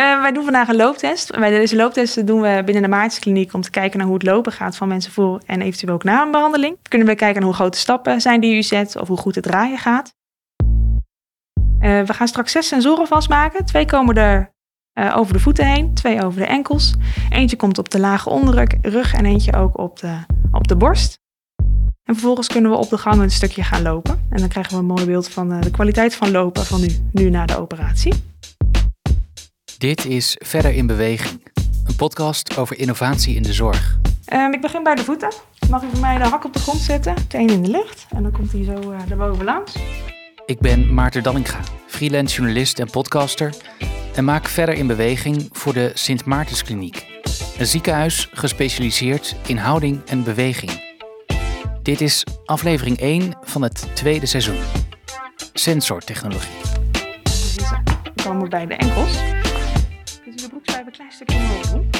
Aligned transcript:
Uh, 0.00 0.20
wij 0.20 0.32
doen 0.32 0.44
vandaag 0.44 0.68
een 0.68 0.76
looptest. 0.76 1.30
Bij 1.38 1.50
deze 1.50 1.76
looptesten 1.76 2.26
doen 2.26 2.40
we 2.40 2.62
binnen 2.64 2.82
de 2.82 2.88
Maartenskliniek 2.88 3.52
om 3.52 3.60
te 3.60 3.70
kijken 3.70 3.98
naar 3.98 4.06
hoe 4.06 4.16
het 4.16 4.26
lopen 4.26 4.52
gaat 4.52 4.76
van 4.76 4.88
mensen 4.88 5.12
voor 5.12 5.40
en 5.46 5.60
eventueel 5.60 5.94
ook 5.94 6.04
na 6.04 6.22
een 6.22 6.30
behandeling. 6.30 6.76
Kunnen 6.88 7.06
we 7.08 7.14
kijken 7.14 7.36
naar 7.36 7.48
hoe 7.48 7.58
grote 7.58 7.78
stappen 7.78 8.20
zijn 8.20 8.40
die 8.40 8.56
u 8.56 8.62
zet 8.62 8.96
of 8.96 9.08
hoe 9.08 9.16
goed 9.16 9.34
het 9.34 9.44
draaien 9.44 9.78
gaat. 9.78 10.14
Uh, 11.80 12.02
we 12.02 12.12
gaan 12.12 12.28
straks 12.28 12.52
zes 12.52 12.68
sensoren 12.68 13.06
vastmaken. 13.06 13.64
Twee 13.64 13.86
komen 13.86 14.16
er 14.16 14.52
uh, 14.98 15.16
over 15.16 15.32
de 15.32 15.40
voeten 15.40 15.66
heen, 15.66 15.94
twee 15.94 16.24
over 16.24 16.40
de 16.40 16.46
enkels. 16.46 16.94
Eentje 17.30 17.56
komt 17.56 17.78
op 17.78 17.90
de 17.90 18.00
lage 18.00 18.30
onderrug 18.30 18.68
rug 18.82 19.14
en 19.14 19.24
eentje 19.24 19.52
ook 19.52 19.78
op 19.78 19.98
de, 19.98 20.16
op 20.52 20.68
de 20.68 20.76
borst. 20.76 21.20
En 22.04 22.14
vervolgens 22.14 22.48
kunnen 22.48 22.70
we 22.70 22.76
op 22.76 22.88
de 22.88 22.98
gang 22.98 23.22
een 23.22 23.30
stukje 23.30 23.62
gaan 23.62 23.82
lopen. 23.82 24.26
En 24.30 24.38
dan 24.38 24.48
krijgen 24.48 24.72
we 24.72 24.78
een 24.78 24.86
mooi 24.86 25.04
beeld 25.04 25.28
van 25.28 25.60
de 25.60 25.70
kwaliteit 25.70 26.14
van 26.14 26.30
lopen 26.30 26.64
van 26.64 26.80
nu, 26.80 26.88
nu 27.12 27.30
na 27.30 27.46
de 27.46 27.58
operatie. 27.58 28.29
Dit 29.80 30.04
is 30.04 30.36
Verder 30.38 30.74
in 30.74 30.86
Beweging, 30.86 31.46
een 31.86 31.96
podcast 31.96 32.56
over 32.56 32.78
innovatie 32.78 33.36
in 33.36 33.42
de 33.42 33.52
zorg. 33.52 33.98
Um, 34.32 34.52
ik 34.52 34.60
begin 34.60 34.82
bij 34.82 34.94
de 34.94 35.04
voeten. 35.04 35.32
Mag 35.70 35.82
u 35.82 35.86
voor 35.90 36.00
mij 36.00 36.18
de 36.18 36.24
hak 36.24 36.44
op 36.44 36.52
de 36.52 36.58
grond 36.58 36.78
zetten, 36.78 37.14
de 37.28 37.38
een 37.38 37.48
in 37.48 37.62
de 37.62 37.70
lucht 37.70 38.06
en 38.10 38.22
dan 38.22 38.32
komt 38.32 38.52
hij 38.52 38.64
zo 38.64 38.92
uh, 38.92 39.10
erboven 39.10 39.44
langs. 39.44 39.76
Ik 40.46 40.58
ben 40.58 40.94
Maarten 40.94 41.22
Dallinga, 41.22 41.60
freelance 41.86 42.36
journalist 42.36 42.78
en 42.78 42.90
podcaster 42.90 43.54
en 44.14 44.24
maak 44.24 44.48
Verder 44.48 44.74
in 44.74 44.86
Beweging 44.86 45.48
voor 45.52 45.72
de 45.72 45.90
Sint 45.94 46.24
Maartenskliniek, 46.24 47.06
een 47.58 47.66
ziekenhuis 47.66 48.28
gespecialiseerd 48.32 49.36
in 49.46 49.56
houding 49.56 50.00
en 50.06 50.24
beweging. 50.24 50.70
Dit 51.82 52.00
is 52.00 52.24
aflevering 52.44 52.98
1 52.98 53.36
van 53.42 53.62
het 53.62 53.86
tweede 53.92 54.26
seizoen. 54.26 54.60
Sensortechnologie. 55.52 56.60
We 58.14 58.22
komen 58.22 58.48
bij 58.48 58.66
de 58.66 58.74
enkels 58.74 59.39
klein 61.10 61.26
stukje. 61.26 61.98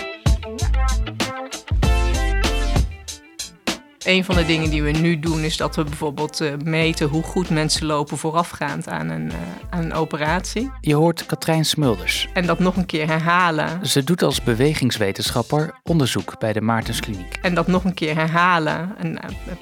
Een 4.05 4.25
van 4.25 4.35
de 4.35 4.47
dingen 4.47 4.71
die 4.71 4.83
we 4.83 4.91
nu 4.91 5.19
doen 5.19 5.41
is 5.41 5.57
dat 5.57 5.77
we 5.77 5.85
bijvoorbeeld 5.85 6.41
uh, 6.41 6.52
meten 6.65 7.09
hoe 7.09 7.23
goed 7.23 7.51
mensen 7.51 7.87
lopen 7.87 8.19
voorafgaand 8.19 8.89
aan 8.89 9.09
een, 9.09 9.27
uh, 9.27 9.35
aan 9.71 9.85
een 9.85 9.93
operatie. 9.93 10.71
Je 10.80 10.95
hoort 10.95 11.27
Katrijn 11.27 11.65
Smulders. 11.65 12.29
En 12.35 12.47
dat 12.47 12.59
nog 12.59 12.77
een 12.77 12.87
keer 12.87 13.07
herhalen. 13.07 13.87
Ze 13.87 14.05
doet 14.05 14.23
als 14.23 14.43
bewegingswetenschapper 14.43 15.80
onderzoek 15.83 16.39
bij 16.39 16.52
de 16.52 16.61
Maartenskliniek. 16.61 17.39
En 17.43 17.55
dat 17.55 17.67
nog 17.67 17.85
een 17.85 17.95
keer 17.95 18.15
herhalen, 18.15 18.95
een, 18.99 19.19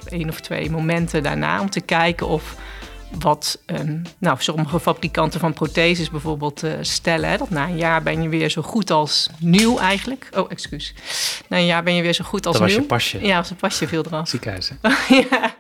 één 0.09 0.29
of 0.29 0.41
twee 0.41 0.71
momenten 0.71 1.23
daarna, 1.23 1.61
om 1.61 1.71
te 1.71 1.81
kijken 1.81 2.29
of 2.29 2.57
wat 3.19 3.61
um, 3.67 4.03
nou, 4.19 4.37
sommige 4.41 4.81
fabrikanten 4.81 5.41
van 5.41 5.53
protheses 5.53 6.11
bijvoorbeeld 6.11 6.65
uh, 6.65 6.73
stellen. 6.81 7.31
Hè, 7.31 7.37
dat 7.37 7.51
na 7.51 7.69
een 7.69 7.77
jaar 7.77 8.03
ben 8.03 8.23
je 8.23 8.29
weer 8.29 8.51
zo 8.51 8.63
goed 8.63 8.91
als 8.91 9.31
nieuw 9.39 9.79
eigenlijk. 9.79 10.29
Oh, 10.37 10.51
excuus. 10.51 10.95
Na 11.49 11.57
een 11.57 11.67
jaar 11.67 11.83
ben 11.83 11.95
je 11.95 12.03
weer 12.03 12.13
zo 12.13 12.25
goed 12.25 12.47
als 12.47 12.59
dat 12.59 12.67
nieuw. 12.67 12.77
Dat 12.77 12.89
was 12.89 13.11
je 13.11 13.19
pasje. 13.19 13.27
Ja, 13.27 13.37
was 13.37 13.51
een 13.51 13.57
pasje 13.57 13.89
veel 13.89 14.05
eraf. 14.07 14.29
Ziekenhuizen. 14.29 14.79
ja. 15.31 15.55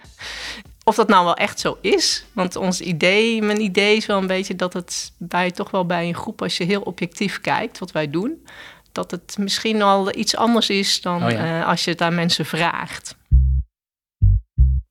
Of 0.84 0.94
dat 0.94 1.08
nou 1.08 1.24
wel 1.24 1.34
echt 1.34 1.60
zo 1.60 1.78
is. 1.80 2.24
Want 2.32 2.56
ons 2.56 2.80
idee, 2.80 3.42
mijn 3.42 3.60
idee 3.60 3.96
is 3.96 4.06
wel 4.06 4.18
een 4.18 4.26
beetje 4.26 4.56
dat 4.56 4.72
het 4.72 5.12
bij 5.16 5.50
toch 5.50 5.70
wel 5.70 5.86
bij 5.86 6.08
een 6.08 6.14
groep, 6.14 6.42
als 6.42 6.56
je 6.56 6.64
heel 6.64 6.80
objectief 6.80 7.40
kijkt 7.40 7.78
wat 7.78 7.92
wij 7.92 8.10
doen, 8.10 8.46
dat 8.92 9.10
het 9.10 9.36
misschien 9.38 9.82
al 9.82 10.16
iets 10.16 10.36
anders 10.36 10.70
is 10.70 11.00
dan 11.00 11.24
oh 11.24 11.30
ja. 11.30 11.60
uh, 11.60 11.66
als 11.66 11.84
je 11.84 11.90
het 11.90 12.00
aan 12.00 12.14
mensen 12.14 12.46
vraagt. 12.46 13.16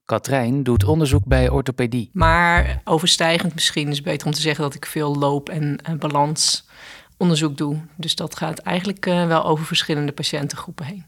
Katrijn 0.08 0.64
doet 0.64 0.84
onderzoek 0.84 1.26
bij 1.26 1.50
orthopedie. 1.50 2.10
Maar 2.14 2.82
overstijgend 2.84 3.54
misschien 3.54 3.88
is 3.90 4.02
beter 4.02 4.28
om 4.28 4.34
te 4.34 4.42
zeggen 4.42 4.64
dat 4.64 4.74
ik 4.74 4.86
veel 4.86 5.16
loop- 5.16 5.50
en 5.50 5.80
uh, 5.90 5.96
balansonderzoek 5.96 7.58
doe. 7.58 7.82
Dus 7.96 8.16
dat 8.16 8.38
gaat 8.38 8.60
eigenlijk 8.60 9.06
uh, 9.06 9.28
wel 9.28 9.46
over 9.46 9.66
verschillende 9.66 10.12
patiëntengroepen 10.12 10.86
heen. 10.86 11.06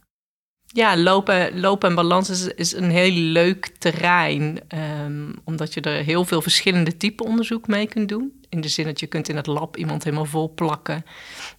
Ja, 0.66 0.98
lopen, 0.98 1.60
lopen 1.60 1.90
en 1.90 1.96
balans 1.96 2.52
is, 2.56 2.74
een 2.74 2.90
heel 2.90 3.12
leuk 3.12 3.72
terrein, 3.78 4.60
um, 5.04 5.36
omdat 5.44 5.74
je 5.74 5.82
er 5.82 6.04
heel 6.04 6.26
veel 6.26 6.42
verschillende 6.42 6.98
typen 6.98 7.26
onderzoek 7.26 7.68
mee 7.68 7.88
kunt 7.88 8.10
doen. 8.10 8.42
In 8.50 8.62
de 8.62 8.68
zin 8.68 8.86
dat 8.86 9.00
je 9.00 9.08
kunt 9.08 9.30
in 9.30 9.36
het 9.36 9.48
lab 9.48 9.78
iemand 9.78 10.04
helemaal 10.04 10.26
vol 10.26 10.54
plakken 10.54 11.06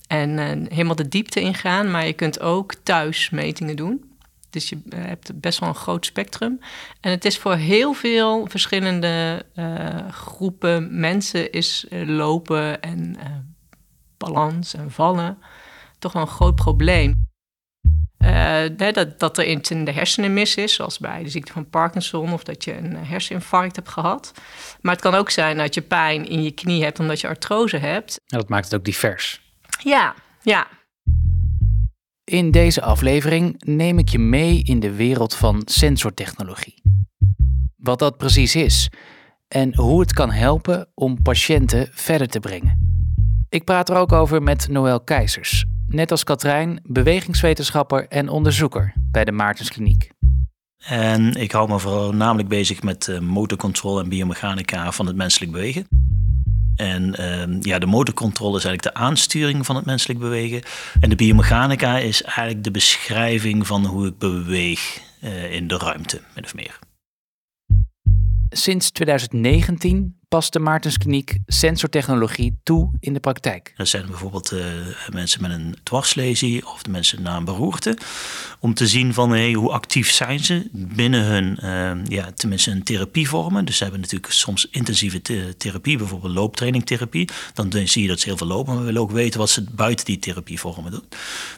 en 0.06 0.30
uh, 0.30 0.68
helemaal 0.68 0.96
de 0.96 1.08
diepte 1.08 1.40
ingaan, 1.40 1.90
maar 1.90 2.06
je 2.06 2.12
kunt 2.12 2.40
ook 2.40 2.74
thuis 2.74 3.30
metingen 3.30 3.76
doen. 3.76 4.09
Dus 4.50 4.68
je 4.68 4.82
eh, 4.88 5.04
hebt 5.04 5.40
best 5.40 5.58
wel 5.58 5.68
een 5.68 5.74
groot 5.74 6.06
spectrum. 6.06 6.60
En 7.00 7.10
het 7.10 7.24
is 7.24 7.38
voor 7.38 7.54
heel 7.54 7.92
veel 7.92 8.46
verschillende 8.48 9.46
uh, 9.54 10.08
groepen 10.10 11.00
mensen 11.00 11.52
is 11.52 11.86
uh, 11.90 12.08
lopen 12.08 12.80
en 12.80 13.16
uh, 13.18 13.24
balans 14.16 14.74
en 14.74 14.90
vallen 14.90 15.38
toch 15.98 16.12
wel 16.12 16.22
een 16.22 16.28
groot 16.28 16.54
probleem. 16.54 17.28
dat, 18.76 19.18
dat 19.18 19.38
er 19.38 19.46
iets 19.46 19.70
in 19.70 19.84
de 19.84 19.92
hersenen 19.92 20.32
mis 20.32 20.54
is, 20.54 20.74
zoals 20.74 20.98
bij 20.98 21.22
de 21.22 21.28
ziekte 21.28 21.52
van 21.52 21.70
Parkinson, 21.70 22.32
of 22.32 22.44
dat 22.44 22.64
je 22.64 22.76
een 22.76 22.96
herseninfarct 22.96 23.76
hebt 23.76 23.88
gehad. 23.88 24.32
Maar 24.80 24.92
het 24.92 25.02
kan 25.02 25.14
ook 25.14 25.30
zijn 25.30 25.56
dat 25.56 25.74
je 25.74 25.82
pijn 25.82 26.28
in 26.28 26.42
je 26.42 26.50
knie 26.50 26.82
hebt 26.82 26.98
omdat 26.98 27.20
je 27.20 27.28
artrose 27.28 27.76
hebt. 27.76 28.20
En 28.26 28.38
dat 28.38 28.48
maakt 28.48 28.64
het 28.64 28.74
ook 28.74 28.84
divers. 28.84 29.40
Ja, 29.82 30.14
ja. 30.42 30.66
In 32.30 32.50
deze 32.50 32.82
aflevering 32.82 33.62
neem 33.64 33.98
ik 33.98 34.08
je 34.08 34.18
mee 34.18 34.62
in 34.62 34.80
de 34.80 34.94
wereld 34.94 35.34
van 35.34 35.62
sensortechnologie. 35.64 36.82
Wat 37.76 37.98
dat 37.98 38.16
precies 38.16 38.56
is 38.56 38.90
en 39.48 39.76
hoe 39.76 40.00
het 40.00 40.12
kan 40.12 40.30
helpen 40.30 40.88
om 40.94 41.22
patiënten 41.22 41.88
verder 41.92 42.26
te 42.28 42.40
brengen. 42.40 42.98
Ik 43.48 43.64
praat 43.64 43.88
er 43.88 43.96
ook 43.96 44.12
over 44.12 44.42
met 44.42 44.68
Noël 44.68 45.00
Keizers, 45.00 45.64
net 45.86 46.10
als 46.10 46.24
Katrijn, 46.24 46.80
bewegingswetenschapper 46.82 48.08
en 48.08 48.28
onderzoeker 48.28 48.94
bij 48.96 49.24
de 49.24 49.32
Maartenskliniek. 49.32 50.10
En 50.78 51.34
ik 51.34 51.52
hou 51.52 51.68
me 51.68 51.78
voornamelijk 51.78 52.48
bezig 52.48 52.82
met 52.82 53.06
uh, 53.06 53.18
motorcontrole 53.18 54.02
en 54.02 54.08
biomechanica 54.08 54.92
van 54.92 55.06
het 55.06 55.16
menselijk 55.16 55.52
bewegen. 55.52 55.86
En 56.80 57.14
uh, 57.20 57.62
ja, 57.62 57.78
de 57.78 57.86
motorcontrole 57.86 58.56
is 58.56 58.64
eigenlijk 58.64 58.96
de 58.96 59.02
aansturing 59.02 59.66
van 59.66 59.76
het 59.76 59.84
menselijk 59.84 60.18
bewegen. 60.18 60.62
En 61.00 61.08
de 61.08 61.16
biomechanica 61.16 61.98
is 61.98 62.22
eigenlijk 62.22 62.64
de 62.64 62.70
beschrijving 62.70 63.66
van 63.66 63.86
hoe 63.86 64.06
ik 64.06 64.18
beweeg 64.18 65.00
uh, 65.24 65.52
in 65.52 65.68
de 65.68 65.78
ruimte, 65.78 66.20
min 66.34 66.44
of 66.44 66.54
meer. 66.54 66.78
Sinds 68.50 68.90
2019 68.90 70.19
past 70.30 70.52
de 70.52 70.58
Maartenskliniek 70.58 71.38
sensortechnologie 71.46 72.58
toe 72.62 72.90
in 73.00 73.12
de 73.12 73.20
praktijk. 73.20 73.72
Dat 73.76 73.88
zijn 73.88 74.06
bijvoorbeeld 74.06 74.52
uh, 74.52 74.64
mensen 75.12 75.42
met 75.42 75.50
een 75.50 75.76
dwarslesie 75.82 76.66
of 76.66 76.82
de 76.82 76.90
mensen 76.90 77.22
na 77.22 77.36
een 77.36 77.44
beroerte. 77.44 77.98
Om 78.58 78.74
te 78.74 78.86
zien 78.86 79.14
van 79.14 79.30
hey, 79.30 79.52
hoe 79.52 79.70
actief 79.70 80.10
zijn 80.10 80.38
ze 80.38 80.68
binnen 80.72 81.24
hun, 81.24 81.58
uh, 81.62 82.06
ja, 82.06 82.32
tenminste 82.34 82.70
een 82.70 82.82
therapievormen. 82.82 83.64
Dus 83.64 83.76
ze 83.76 83.82
hebben 83.82 84.00
natuurlijk 84.00 84.32
soms 84.32 84.68
intensieve 84.70 85.22
th 85.22 85.58
therapie, 85.58 85.98
bijvoorbeeld 85.98 86.34
looptrainingtherapie. 86.34 87.28
Dan 87.54 87.72
zie 87.84 88.02
je 88.02 88.08
dat 88.08 88.20
ze 88.20 88.28
heel 88.28 88.36
veel 88.36 88.46
lopen, 88.46 88.72
maar 88.72 88.80
we 88.80 88.86
willen 88.86 89.02
ook 89.02 89.10
weten 89.10 89.40
wat 89.40 89.50
ze 89.50 89.64
buiten 89.70 90.04
die 90.04 90.18
therapievormen 90.18 90.90
doen. 90.90 91.04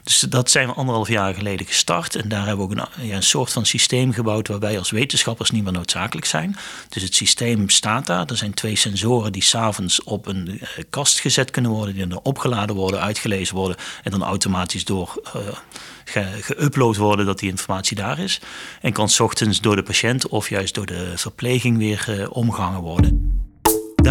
Dus 0.02 0.20
dat 0.20 0.50
zijn 0.50 0.66
we 0.66 0.74
anderhalf 0.74 1.08
jaar 1.08 1.34
geleden 1.34 1.66
gestart. 1.66 2.16
En 2.16 2.28
daar 2.28 2.46
hebben 2.46 2.68
we 2.68 2.72
ook 2.72 2.88
een, 2.96 3.06
ja, 3.06 3.16
een 3.16 3.22
soort 3.22 3.52
van 3.52 3.66
systeem 3.66 4.12
gebouwd 4.12 4.48
waarbij 4.48 4.78
als 4.78 4.90
wetenschappers 4.90 5.50
niet 5.50 5.64
meer 5.64 5.72
noodzakelijk 5.72 6.26
zijn. 6.26 6.56
Dus 6.88 7.02
het 7.02 7.14
systeem 7.14 7.68
staat 7.68 8.06
daar. 8.06 8.26
Er 8.26 8.36
zijn 8.36 8.54
twee 8.62 8.76
sensoren 8.76 9.32
die 9.32 9.42
s'avonds 9.42 10.02
op 10.02 10.26
een 10.26 10.48
uh, 10.48 10.68
kast 10.90 11.20
gezet 11.20 11.50
kunnen 11.50 11.70
worden, 11.70 11.94
die 11.94 12.06
dan 12.06 12.20
opgeladen 12.22 12.76
worden, 12.76 13.00
uitgelezen 13.00 13.56
worden 13.56 13.76
en 14.02 14.10
dan 14.10 14.22
automatisch 14.22 14.84
door 14.84 15.22
uh, 15.36 16.26
geüpload 16.40 16.96
worden 16.96 17.26
dat 17.26 17.38
die 17.38 17.50
informatie 17.50 17.96
daar 17.96 18.18
is. 18.18 18.40
En 18.80 18.92
kan 18.92 19.08
s 19.08 19.20
ochtends 19.20 19.60
door 19.60 19.76
de 19.76 19.82
patiënt 19.82 20.28
of 20.28 20.48
juist 20.48 20.74
door 20.74 20.86
de 20.86 21.12
verpleging 21.14 21.78
weer 21.78 22.06
uh, 22.08 22.26
omgehangen 22.30 22.80
worden. 22.80 23.41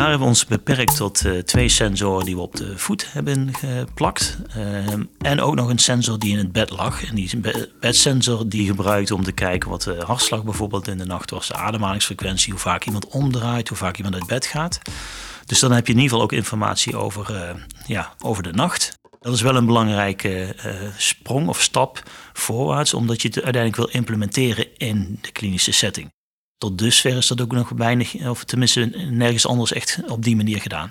Daar 0.02 0.10
hebben 0.10 0.28
we 0.28 0.34
ons 0.34 0.46
beperkt 0.46 0.96
tot 0.96 1.26
uh, 1.26 1.40
twee 1.40 1.70
sensoren 1.70 2.26
die 2.26 2.36
we 2.36 2.42
op 2.42 2.56
de 2.56 2.78
voet 2.78 3.14
hebben 3.14 3.54
geplakt. 3.56 4.38
Uh, 4.58 4.94
en 5.18 5.42
ook 5.42 5.56
nog 5.56 5.70
een 5.70 5.78
sensor 5.78 6.20
die 6.20 6.32
in 6.32 6.38
het 6.38 6.52
bed 6.52 6.70
lag. 6.70 7.04
En 7.04 7.16
die 7.16 7.40
bedsensor 7.80 8.50
die 8.50 8.66
gebruikt 8.66 9.12
om 9.12 9.24
te 9.24 9.32
kijken 9.32 9.70
wat 9.70 9.82
de 9.82 10.04
hartslag 10.06 10.44
bijvoorbeeld 10.44 10.88
in 10.88 10.98
de 10.98 11.06
nacht 11.06 11.30
was, 11.30 11.48
de 11.48 11.54
ademhalingsfrequentie, 11.54 12.52
hoe 12.52 12.62
vaak 12.62 12.86
iemand 12.86 13.08
omdraait, 13.08 13.68
hoe 13.68 13.78
vaak 13.78 13.98
iemand 13.98 14.16
uit 14.16 14.28
bed 14.28 14.46
gaat. 14.46 14.82
Dus 15.46 15.60
dan 15.60 15.72
heb 15.72 15.88
je 15.88 15.94
in 15.94 16.00
ieder 16.00 16.12
geval 16.12 16.26
ook 16.26 16.34
informatie 16.34 16.98
over, 16.98 17.32
uh, 17.32 17.50
ja, 17.86 18.14
over 18.20 18.44
de 18.44 18.52
nacht. 18.52 19.00
Dat 19.20 19.34
is 19.34 19.42
wel 19.42 19.56
een 19.56 19.66
belangrijke 19.66 20.56
sprong 20.98 21.48
of 21.48 21.62
stap 21.62 22.04
voorwaarts, 22.34 22.94
omdat 22.94 23.22
je 23.22 23.28
het 23.28 23.44
uiteindelijk 23.44 23.76
wil 23.76 24.00
implementeren 24.00 24.68
in 24.78 25.20
de 25.22 25.32
klinische 25.32 25.72
setting 25.72 26.12
tot 26.62 26.78
dusver 26.78 27.18
is 27.18 27.28
dat 27.28 27.42
ook 27.42 27.52
nog 27.52 27.70
weinig, 27.70 28.28
of 28.28 28.44
tenminste 28.44 28.92
nergens 29.10 29.48
anders 29.48 29.74
echt 29.74 30.00
op 30.08 30.24
die 30.24 30.36
manier 30.36 30.62
gedaan. 30.62 30.88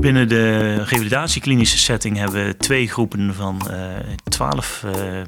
Binnen 0.00 0.28
de 0.28 0.74
revalidatieklinische 0.82 1.78
setting 1.78 2.16
hebben 2.16 2.46
we 2.46 2.56
twee 2.56 2.88
groepen 2.88 3.34
van 3.34 3.62
uh, 3.70 3.96
12 4.28 4.82
uh, 4.86 5.20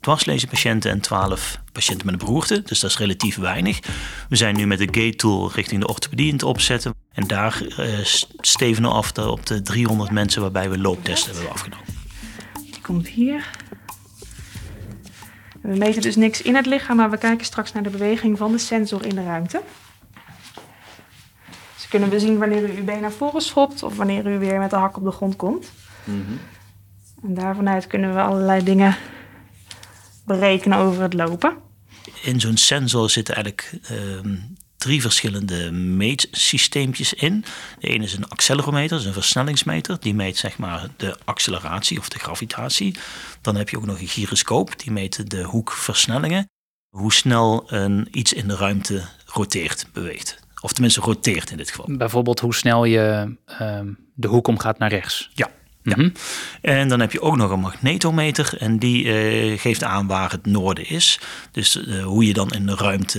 dwarslezenpatiënten 0.00 0.90
en 0.90 1.00
12 1.00 1.60
patiënten 1.72 2.06
met 2.06 2.14
een 2.14 2.26
beroerte. 2.26 2.62
Dus 2.62 2.80
dat 2.80 2.90
is 2.90 2.98
relatief 2.98 3.36
weinig. 3.36 3.78
We 4.28 4.36
zijn 4.36 4.56
nu 4.56 4.66
met 4.66 4.78
de 4.78 5.00
gate 5.00 5.16
tool 5.16 5.50
richting 5.54 5.80
de 5.80 5.88
orthopedie 5.88 6.26
in 6.26 6.32
het 6.32 6.42
opzetten. 6.42 6.94
En 7.12 7.26
daar 7.26 7.62
uh, 7.78 7.98
stevenen 8.40 8.90
we 8.90 8.96
af 8.96 9.18
op 9.18 9.46
de 9.46 9.62
300 9.62 10.10
mensen 10.10 10.40
waarbij 10.40 10.70
we 10.70 10.78
looptesten 10.78 11.34
hebben 11.34 11.52
afgenomen. 11.52 11.86
Die 12.64 12.80
komt 12.80 13.08
hier. 13.08 13.50
We 15.66 15.76
meten 15.76 16.02
dus 16.02 16.16
niks 16.16 16.42
in 16.42 16.54
het 16.54 16.66
lichaam, 16.66 16.96
maar 16.96 17.10
we 17.10 17.18
kijken 17.18 17.46
straks 17.46 17.72
naar 17.72 17.82
de 17.82 17.90
beweging 17.90 18.38
van 18.38 18.52
de 18.52 18.58
sensor 18.58 19.06
in 19.06 19.14
de 19.14 19.24
ruimte. 19.24 19.62
Dus 21.74 21.88
kunnen 21.88 22.08
we 22.08 22.20
zien 22.20 22.38
wanneer 22.38 22.70
u 22.70 22.76
uw 22.76 22.84
been 22.84 23.00
naar 23.00 23.12
voren 23.12 23.40
schopt 23.40 23.82
of 23.82 23.96
wanneer 23.96 24.26
u 24.26 24.38
weer 24.38 24.58
met 24.58 24.70
de 24.70 24.76
hak 24.76 24.96
op 24.96 25.04
de 25.04 25.10
grond 25.10 25.36
komt. 25.36 25.72
Mm 26.04 26.38
En 27.22 27.34
daarvanuit 27.34 27.86
kunnen 27.86 28.14
we 28.14 28.20
allerlei 28.20 28.64
dingen 28.64 28.96
berekenen 30.24 30.78
over 30.78 31.02
het 31.02 31.14
lopen. 31.14 31.56
In 32.22 32.40
zo'n 32.40 32.56
sensor 32.56 33.10
zitten 33.10 33.34
eigenlijk 33.34 33.80
uh, 33.90 34.32
drie 34.76 35.00
verschillende 35.00 35.72
meetsysteempjes 35.72 37.12
in. 37.12 37.44
De 37.78 37.88
ene 37.88 38.04
is 38.04 38.14
een 38.14 38.28
accelerometer, 38.28 38.98
is 38.98 39.04
een 39.04 39.12
versnellingsmeter. 39.12 39.96
Die 40.00 40.14
meet 40.14 40.36
zeg 40.36 40.58
maar 40.58 40.88
de 40.96 41.16
acceleratie 41.24 41.98
of 41.98 42.08
de 42.08 42.18
gravitatie. 42.18 42.96
Dan 43.40 43.56
heb 43.56 43.68
je 43.68 43.76
ook 43.76 43.86
nog 43.86 44.00
een 44.00 44.08
gyroscoop, 44.08 44.78
die 44.78 44.92
meet 44.92 45.30
de 45.30 45.42
hoekversnellingen. 45.42 46.48
Hoe 46.88 47.12
snel 47.12 47.72
een 47.72 48.08
iets 48.10 48.32
in 48.32 48.48
de 48.48 48.56
ruimte 48.56 49.04
roteert, 49.26 49.86
beweegt. 49.92 50.38
Of 50.60 50.72
tenminste 50.72 51.00
roteert 51.00 51.50
in 51.50 51.56
dit 51.56 51.70
geval. 51.70 51.96
Bijvoorbeeld 51.96 52.40
hoe 52.40 52.54
snel 52.54 52.84
je 52.84 53.36
uh, 53.60 53.80
de 54.14 54.28
hoek 54.28 54.46
omgaat 54.46 54.78
naar 54.78 54.90
rechts. 54.90 55.30
Ja, 55.34 55.50
ja. 55.86 55.96
Mhm. 55.96 56.08
En 56.60 56.88
dan 56.88 57.00
heb 57.00 57.12
je 57.12 57.20
ook 57.20 57.36
nog 57.36 57.50
een 57.50 57.60
magnetometer 57.60 58.56
en 58.58 58.78
die 58.78 59.04
uh, 59.04 59.58
geeft 59.58 59.82
aan 59.82 60.06
waar 60.06 60.30
het 60.30 60.46
noorden 60.46 60.88
is. 60.88 61.20
Dus 61.50 61.76
uh, 61.76 62.04
hoe 62.04 62.26
je 62.26 62.32
dan 62.32 62.50
in 62.50 62.66
de 62.66 62.74
ruimte 62.74 63.18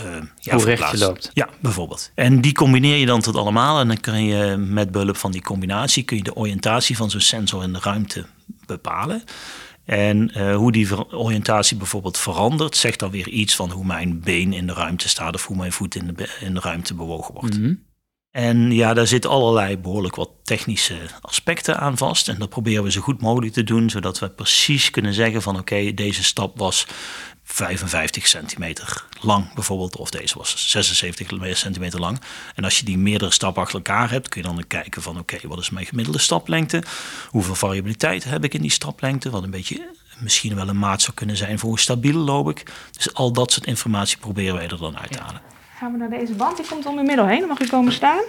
uh, 0.00 0.06
ja, 0.40 0.54
hoe 0.54 0.64
recht 0.64 0.90
je 0.90 0.98
loopt. 0.98 1.30
Ja, 1.34 1.48
bijvoorbeeld. 1.60 2.10
En 2.14 2.40
die 2.40 2.52
combineer 2.52 2.96
je 2.96 3.06
dan 3.06 3.20
tot 3.20 3.36
allemaal 3.36 3.80
en 3.80 3.88
dan 3.88 4.00
kun 4.00 4.24
je 4.24 4.56
met 4.56 4.90
behulp 4.90 5.16
van 5.16 5.30
die 5.30 5.42
combinatie 5.42 6.02
kun 6.02 6.16
je 6.16 6.22
de 6.22 6.36
oriëntatie 6.36 6.96
van 6.96 7.10
zo'n 7.10 7.20
sensor 7.20 7.62
in 7.62 7.72
de 7.72 7.80
ruimte 7.82 8.24
bepalen. 8.66 9.22
En 9.84 10.52
hoe 10.54 10.72
die 10.72 11.12
oriëntatie 11.14 11.76
bijvoorbeeld 11.76 12.18
verandert, 12.18 12.76
zegt 12.76 12.98
dan 12.98 13.10
weer 13.10 13.28
iets 13.28 13.56
van 13.56 13.70
hoe 13.70 13.84
mijn 13.84 14.20
been 14.20 14.52
in 14.52 14.66
de 14.66 14.72
ruimte 14.72 15.08
staat 15.08 15.34
of 15.34 15.46
hoe 15.46 15.56
mijn 15.56 15.72
voet 15.72 15.94
in 15.94 16.06
de, 16.06 16.36
in 16.40 16.54
de 16.54 16.60
ruimte 16.60 16.94
bewogen 16.94 17.34
wordt. 17.34 17.58
Mm 17.58 17.82
en 18.34 18.70
ja, 18.70 18.94
daar 18.94 19.06
zitten 19.06 19.30
allerlei 19.30 19.78
behoorlijk 19.78 20.16
wat 20.16 20.30
technische 20.42 20.96
aspecten 21.20 21.78
aan 21.78 21.96
vast. 21.96 22.28
En 22.28 22.38
dat 22.38 22.48
proberen 22.48 22.84
we 22.84 22.90
zo 22.90 23.00
goed 23.00 23.20
mogelijk 23.20 23.52
te 23.52 23.64
doen, 23.64 23.90
zodat 23.90 24.18
we 24.18 24.28
precies 24.30 24.90
kunnen 24.90 25.14
zeggen 25.14 25.42
van 25.42 25.58
oké, 25.58 25.94
deze 25.94 26.24
stap 26.24 26.58
was 26.58 26.86
55 27.44 28.26
centimeter 28.26 29.04
lang 29.20 29.54
bijvoorbeeld, 29.54 29.96
of 29.96 30.10
deze 30.10 30.38
was 30.38 30.70
76 30.70 31.56
centimeter 31.56 32.00
lang. 32.00 32.20
En 32.54 32.64
als 32.64 32.78
je 32.78 32.84
die 32.84 32.98
meerdere 32.98 33.30
stappen 33.30 33.62
achter 33.62 33.76
elkaar 33.76 34.10
hebt, 34.10 34.28
kun 34.28 34.42
je 34.42 34.48
dan 34.48 34.66
kijken 34.66 35.02
van 35.02 35.18
oké, 35.18 35.38
wat 35.42 35.58
is 35.58 35.70
mijn 35.70 35.86
gemiddelde 35.86 36.18
staplengte? 36.18 36.82
Hoeveel 37.28 37.54
variabiliteit 37.54 38.24
heb 38.24 38.44
ik 38.44 38.54
in 38.54 38.62
die 38.62 38.70
staplengte? 38.70 39.30
Wat 39.30 39.42
een 39.42 39.50
beetje 39.50 39.90
misschien 40.18 40.54
wel 40.54 40.68
een 40.68 40.78
maat 40.78 41.02
zou 41.02 41.14
kunnen 41.14 41.36
zijn 41.36 41.58
voor 41.58 41.68
hoe 41.68 41.80
stabiel 41.80 42.18
loop 42.18 42.50
ik. 42.50 42.72
Dus 42.92 43.14
al 43.14 43.32
dat 43.32 43.52
soort 43.52 43.66
informatie 43.66 44.18
proberen 44.18 44.54
wij 44.54 44.68
er 44.68 44.78
dan 44.78 44.98
uit 44.98 45.12
te 45.12 45.18
halen 45.18 45.53
gaan 45.84 45.92
we 45.92 45.98
naar 45.98 46.18
deze 46.18 46.34
band. 46.34 46.56
Die 46.56 46.66
komt 46.66 46.86
om 46.86 46.98
uw 46.98 47.04
middel 47.04 47.26
heen. 47.26 47.38
Dan 47.38 47.48
mag 47.48 47.60
u 47.60 47.66
komen 47.66 47.92
staan. 47.92 48.22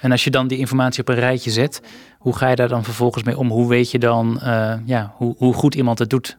En 0.00 0.10
als 0.10 0.24
je 0.24 0.30
dan 0.30 0.48
die 0.48 0.58
informatie 0.58 1.00
op 1.00 1.08
een 1.08 1.14
rijtje 1.14 1.50
zet, 1.50 1.80
hoe 2.18 2.36
ga 2.36 2.48
je 2.48 2.56
daar 2.56 2.68
dan 2.68 2.84
vervolgens 2.84 3.24
mee 3.24 3.38
om? 3.38 3.50
Hoe 3.50 3.68
weet 3.68 3.90
je 3.90 3.98
dan 3.98 4.40
uh, 4.42 4.74
ja, 4.84 5.12
hoe, 5.16 5.34
hoe 5.38 5.54
goed 5.54 5.74
iemand 5.74 5.98
het 5.98 6.10
doet? 6.10 6.38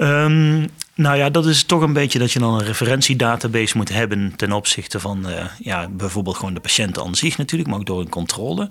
Um, 0.00 0.68
nou 1.02 1.16
ja, 1.16 1.30
dat 1.30 1.46
is 1.46 1.64
toch 1.64 1.82
een 1.82 1.92
beetje 1.92 2.18
dat 2.18 2.32
je 2.32 2.38
dan 2.38 2.54
een 2.54 2.64
referentiedatabase 2.64 3.76
moet 3.76 3.88
hebben 3.88 4.32
ten 4.36 4.52
opzichte 4.52 5.00
van 5.00 5.28
uh, 5.28 5.44
ja, 5.58 5.88
bijvoorbeeld 5.88 6.36
gewoon 6.36 6.54
de 6.54 6.60
patiënt 6.60 6.98
aan 6.98 7.14
zich 7.14 7.38
natuurlijk, 7.38 7.70
maar 7.70 7.78
ook 7.78 7.86
door 7.86 8.00
een 8.00 8.08
controle. 8.08 8.68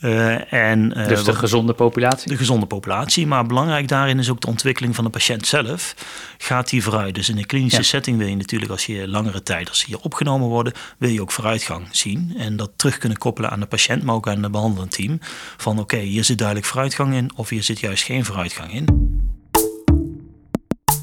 Uh, 0.00 0.52
en, 0.52 0.98
uh, 0.98 1.08
dus 1.08 1.24
de 1.24 1.34
gezonde 1.34 1.72
populatie? 1.72 2.28
De 2.28 2.36
gezonde 2.36 2.66
populatie, 2.66 3.26
maar 3.26 3.46
belangrijk 3.46 3.88
daarin 3.88 4.18
is 4.18 4.30
ook 4.30 4.40
de 4.40 4.46
ontwikkeling 4.46 4.94
van 4.94 5.04
de 5.04 5.10
patiënt 5.10 5.46
zelf. 5.46 5.94
Gaat 6.38 6.68
die 6.70 6.82
vooruit? 6.82 7.14
Dus 7.14 7.28
in 7.28 7.38
een 7.38 7.46
klinische 7.46 7.82
setting 7.82 8.18
wil 8.18 8.26
je 8.26 8.36
natuurlijk 8.36 8.70
als 8.70 8.86
je 8.86 9.08
langere 9.08 9.42
tijd, 9.42 9.68
als 9.68 9.84
hier 9.84 9.98
opgenomen 9.98 10.48
worden, 10.48 10.72
wil 10.98 11.10
je 11.10 11.20
ook 11.20 11.32
vooruitgang 11.32 11.88
zien. 11.90 12.34
En 12.38 12.56
dat 12.56 12.70
terug 12.76 12.98
kunnen 12.98 13.18
koppelen 13.18 13.50
aan 13.50 13.60
de 13.60 13.66
patiënt, 13.66 14.02
maar 14.02 14.14
ook 14.14 14.28
aan 14.28 14.42
het 14.42 14.52
behandelend 14.52 14.90
team. 14.90 15.18
Van 15.56 15.72
oké, 15.72 15.82
okay, 15.82 16.04
hier 16.04 16.24
zit 16.24 16.38
duidelijk 16.38 16.68
vooruitgang 16.68 17.14
in 17.14 17.30
of 17.36 17.48
hier 17.48 17.62
zit 17.62 17.80
juist 17.80 18.04
geen 18.04 18.24
vooruitgang 18.24 18.72
in. 18.72 19.29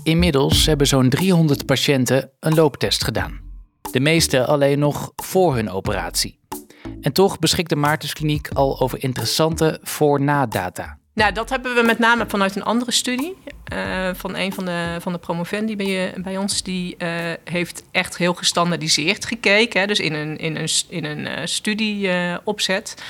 Inmiddels 0.07 0.65
hebben 0.65 0.88
zo'n 0.88 1.09
300 1.09 1.65
patiënten 1.65 2.31
een 2.39 2.54
looptest 2.54 3.04
gedaan. 3.04 3.39
De 3.92 4.00
meeste 4.00 4.45
alleen 4.45 4.80
nog 4.80 5.12
voor 5.15 5.56
hun 5.56 5.69
operatie. 5.69 6.39
En 7.01 7.12
toch 7.12 7.39
beschikt 7.39 7.69
de 7.69 7.75
Maartenskliniek 7.75 8.50
al 8.54 8.80
over 8.80 9.04
interessante 9.04 9.80
voor-na-data. 9.81 10.98
Nou, 11.13 11.33
dat 11.33 11.50
hebben 11.50 11.75
we 11.75 11.81
met 11.81 12.00
name 12.00 12.25
vanuit 12.27 12.56
een 12.56 12.63
andere 12.63 12.92
studie. 12.92 13.38
Uh, 13.74 14.09
van 14.13 14.36
een 14.36 14.54
van 14.54 14.65
de, 14.65 14.98
van 15.00 15.12
de 15.12 15.19
promovendi 15.19 15.75
bij, 15.75 16.13
bij 16.18 16.38
ons. 16.38 16.63
Die 16.63 16.95
uh, 16.98 17.09
heeft 17.44 17.83
echt 17.92 18.18
heel 18.18 18.33
gestandaardiseerd 18.33 19.25
gekeken. 19.25 19.80
Hè, 19.80 19.88
dus 19.88 20.00
in 20.00 20.13
een, 20.13 20.38
in 20.38 20.56
een, 20.56 20.69
in 20.89 21.06
een 21.06 21.19
uh, 21.19 21.31
studieopzet. 21.44 23.04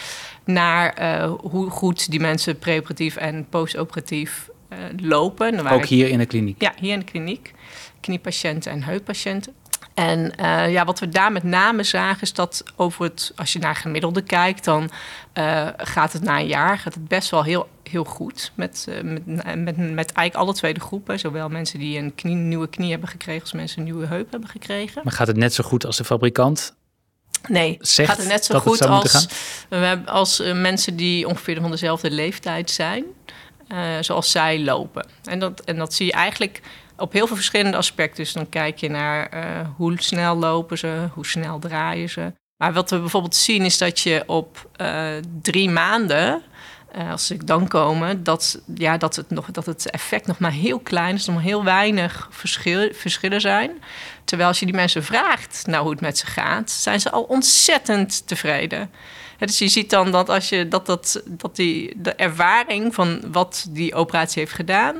naar 0.45 1.21
hoe 1.29 1.69
goed 1.69 2.11
die 2.11 2.19
mensen 2.19 2.59
preoperatief 2.59 3.15
en 3.15 3.47
postoperatief 3.49 4.49
lopen. 4.97 5.67
Ook 5.67 5.85
hier 5.85 6.09
in 6.09 6.17
de 6.17 6.25
kliniek? 6.25 6.61
Ja, 6.61 6.73
hier 6.79 6.93
in 6.93 6.99
de 6.99 7.05
kliniek. 7.05 7.53
Kniepatiënten 7.99 8.71
en 8.71 8.83
heuppatiënten. 8.83 9.53
En 9.97 10.33
uh, 10.39 10.71
ja, 10.71 10.85
wat 10.85 10.99
we 10.99 11.09
daar 11.09 11.31
met 11.31 11.43
name 11.43 11.83
zagen 11.83 12.21
is 12.21 12.33
dat 12.33 12.63
over 12.75 13.03
het, 13.03 13.31
als 13.35 13.53
je 13.53 13.59
naar 13.59 13.75
gemiddelde 13.75 14.21
kijkt, 14.21 14.63
dan 14.63 14.89
uh, 15.33 15.67
gaat 15.77 16.13
het 16.13 16.21
na 16.21 16.39
een 16.39 16.47
jaar 16.47 16.77
gaat 16.77 16.93
het 16.93 17.07
best 17.07 17.29
wel 17.29 17.43
heel, 17.43 17.69
heel 17.83 18.03
goed 18.03 18.51
met, 18.55 18.85
uh, 18.89 19.01
met, 19.01 19.25
met, 19.57 19.77
met 19.77 20.11
eigenlijk 20.11 20.35
alle 20.35 20.53
twee 20.53 20.73
de 20.73 20.79
groepen. 20.79 21.19
Zowel 21.19 21.49
mensen 21.49 21.79
die 21.79 21.97
een 21.97 22.15
knie, 22.15 22.35
nieuwe 22.35 22.69
knie 22.69 22.91
hebben 22.91 23.09
gekregen 23.09 23.41
als 23.41 23.53
mensen 23.53 23.77
een 23.77 23.83
nieuwe 23.83 24.05
heup 24.05 24.31
hebben 24.31 24.49
gekregen. 24.49 25.01
Maar 25.03 25.13
gaat 25.13 25.27
het 25.27 25.37
net 25.37 25.53
zo 25.53 25.63
goed 25.63 25.85
als 25.85 25.97
de 25.97 26.03
fabrikant? 26.03 26.75
Nee, 27.47 27.77
Zegt 27.79 28.09
gaat 28.09 28.17
het 28.17 28.27
net 28.27 28.45
zo 28.45 28.59
goed 28.59 28.85
als, 28.85 29.27
we 29.69 29.75
hebben, 29.75 30.07
als 30.07 30.41
mensen 30.53 30.95
die 30.95 31.27
ongeveer 31.27 31.61
van 31.61 31.71
dezelfde 31.71 32.11
leeftijd 32.11 32.71
zijn, 32.71 33.03
zoals 34.01 34.31
zij 34.31 34.59
lopen. 34.59 35.07
En 35.23 35.39
dat, 35.39 35.61
en 35.61 35.77
dat 35.77 35.93
zie 35.93 36.05
je 36.05 36.11
eigenlijk 36.11 36.61
op 36.97 37.13
heel 37.13 37.27
veel 37.27 37.35
verschillende 37.35 37.77
aspecten. 37.77 38.23
Dus 38.23 38.33
dan 38.33 38.49
kijk 38.49 38.77
je 38.77 38.89
naar 38.89 39.33
uh, 39.33 39.67
hoe 39.75 40.01
snel 40.01 40.35
lopen 40.35 40.77
ze, 40.77 41.07
hoe 41.13 41.25
snel 41.25 41.59
draaien 41.59 42.09
ze. 42.09 42.33
Maar 42.57 42.73
wat 42.73 42.89
we 42.89 42.99
bijvoorbeeld 42.99 43.35
zien 43.35 43.65
is 43.65 43.77
dat 43.77 43.99
je 43.99 44.23
op 44.25 44.69
uh, 44.81 45.07
drie 45.41 45.69
maanden, 45.69 46.41
als 47.11 47.31
ik 47.31 47.47
dan 47.47 47.67
komen, 47.67 48.23
dat, 48.23 48.61
ja, 48.75 48.97
dat, 48.97 49.15
het 49.15 49.29
nog, 49.29 49.51
dat 49.51 49.65
het 49.65 49.89
effect 49.89 50.27
nog 50.27 50.39
maar 50.39 50.51
heel 50.51 50.79
klein 50.79 51.15
is, 51.15 51.25
nog 51.25 51.41
heel 51.41 51.63
weinig 51.63 52.27
verschil, 52.31 52.89
verschillen 52.93 53.41
zijn. 53.41 53.71
Terwijl 54.23 54.49
als 54.49 54.59
je 54.59 54.65
die 54.65 54.75
mensen 54.75 55.03
vraagt 55.03 55.63
naar 55.67 55.81
hoe 55.81 55.91
het 55.91 56.01
met 56.01 56.17
ze 56.17 56.25
gaat, 56.25 56.71
zijn 56.71 56.99
ze 56.99 57.11
al 57.11 57.23
ontzettend 57.23 58.27
tevreden. 58.27 58.91
Dus 59.45 59.57
je 59.57 59.67
ziet 59.67 59.89
dan 59.89 60.11
dat 60.11 60.29
als 60.29 60.49
je 60.49 60.67
dat, 60.67 60.85
dat, 60.85 61.23
dat 61.25 61.55
die, 61.55 61.93
de 61.97 62.13
ervaring 62.13 62.95
van 62.95 63.21
wat 63.31 63.67
die 63.69 63.95
operatie 63.95 64.41
heeft 64.41 64.53
gedaan, 64.53 64.95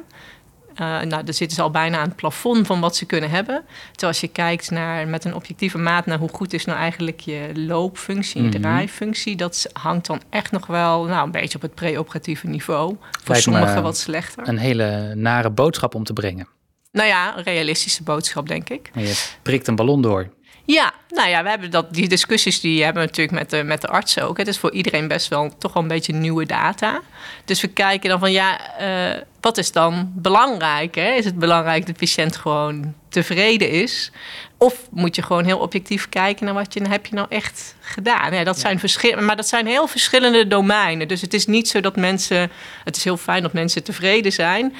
uh, 0.81 0.87
nou, 0.87 1.23
daar 1.23 1.33
zitten 1.33 1.57
ze 1.57 1.61
al 1.61 1.71
bijna 1.71 1.97
aan 1.97 2.07
het 2.07 2.15
plafond 2.15 2.67
van 2.67 2.79
wat 2.79 2.95
ze 2.95 3.05
kunnen 3.05 3.29
hebben. 3.29 3.63
Terwijl 3.91 4.11
als 4.11 4.21
je 4.21 4.27
kijkt 4.27 4.71
naar, 4.71 5.07
met 5.07 5.25
een 5.25 5.35
objectieve 5.35 5.77
maat 5.77 6.05
naar 6.05 6.19
hoe 6.19 6.29
goed 6.29 6.53
is 6.53 6.65
nou 6.65 6.77
eigenlijk 6.79 7.19
je 7.19 7.51
loopfunctie, 7.53 8.41
je 8.41 8.47
mhm. 8.47 8.61
draaifunctie, 8.61 9.35
dat 9.35 9.69
hangt 9.73 10.05
dan 10.05 10.21
echt 10.29 10.51
nog 10.51 10.67
wel 10.67 11.05
nou, 11.05 11.25
een 11.25 11.31
beetje 11.31 11.55
op 11.55 11.61
het 11.61 11.75
preoperatieve 11.75 12.47
niveau. 12.47 12.95
Voor 13.23 13.35
sommigen 13.35 13.81
wat 13.81 13.97
slechter. 13.97 14.47
Een 14.47 14.57
hele 14.57 15.13
nare 15.15 15.49
boodschap 15.49 15.95
om 15.95 16.03
te 16.03 16.13
brengen. 16.13 16.47
Nou 16.91 17.07
ja, 17.07 17.37
een 17.37 17.43
realistische 17.43 18.03
boodschap, 18.03 18.47
denk 18.47 18.69
ik. 18.69 18.91
je 18.93 19.25
prikt 19.41 19.67
een 19.67 19.75
ballon 19.75 20.01
door. 20.01 20.29
Ja, 20.67 20.93
nou 21.09 21.29
ja, 21.29 21.43
we 21.43 21.49
hebben 21.49 21.71
dat, 21.71 21.93
die 21.93 22.07
discussies 22.07 22.59
die 22.59 22.83
hebben 22.83 23.01
we 23.01 23.07
natuurlijk 23.07 23.37
met 23.37 23.49
de, 23.49 23.63
met 23.63 23.81
de 23.81 23.87
artsen 23.87 24.23
ook. 24.23 24.37
Het 24.37 24.47
is 24.47 24.57
voor 24.57 24.71
iedereen 24.71 25.07
best 25.07 25.27
wel 25.27 25.57
toch 25.57 25.73
wel 25.73 25.81
een 25.81 25.89
beetje 25.89 26.13
nieuwe 26.13 26.45
data. 26.45 27.01
Dus 27.45 27.61
we 27.61 27.67
kijken 27.67 28.09
dan 28.09 28.19
van 28.19 28.31
ja, 28.31 28.59
uh, 28.81 29.21
wat 29.41 29.57
is 29.57 29.71
dan 29.71 30.11
belangrijk? 30.15 30.95
Hè? 30.95 31.11
Is 31.11 31.25
het 31.25 31.39
belangrijk 31.39 31.85
dat 31.85 31.95
de 31.95 32.05
patiënt 32.05 32.35
gewoon 32.35 32.93
tevreden 33.09 33.69
is? 33.69 34.11
Of 34.57 34.87
moet 34.91 35.15
je 35.15 35.21
gewoon 35.21 35.45
heel 35.45 35.59
objectief 35.59 36.09
kijken 36.09 36.45
naar 36.45 36.53
wat 36.53 36.73
je 36.73 36.87
heb 36.87 37.05
je 37.05 37.15
nou 37.15 37.27
echt 37.29 37.75
gedaan? 37.79 38.33
Ja, 38.33 38.43
dat 38.43 38.59
zijn 38.59 38.79
verschillen, 38.79 39.25
maar 39.25 39.35
dat 39.35 39.47
zijn 39.47 39.67
heel 39.67 39.87
verschillende 39.87 40.47
domeinen. 40.47 41.07
Dus 41.07 41.21
het 41.21 41.33
is 41.33 41.45
niet 41.45 41.67
zo 41.67 41.81
dat 41.81 41.95
mensen. 41.95 42.51
Het 42.83 42.95
is 42.95 43.03
heel 43.03 43.17
fijn 43.17 43.41
dat 43.41 43.53
mensen 43.53 43.83
tevreden 43.83 44.31
zijn 44.31 44.75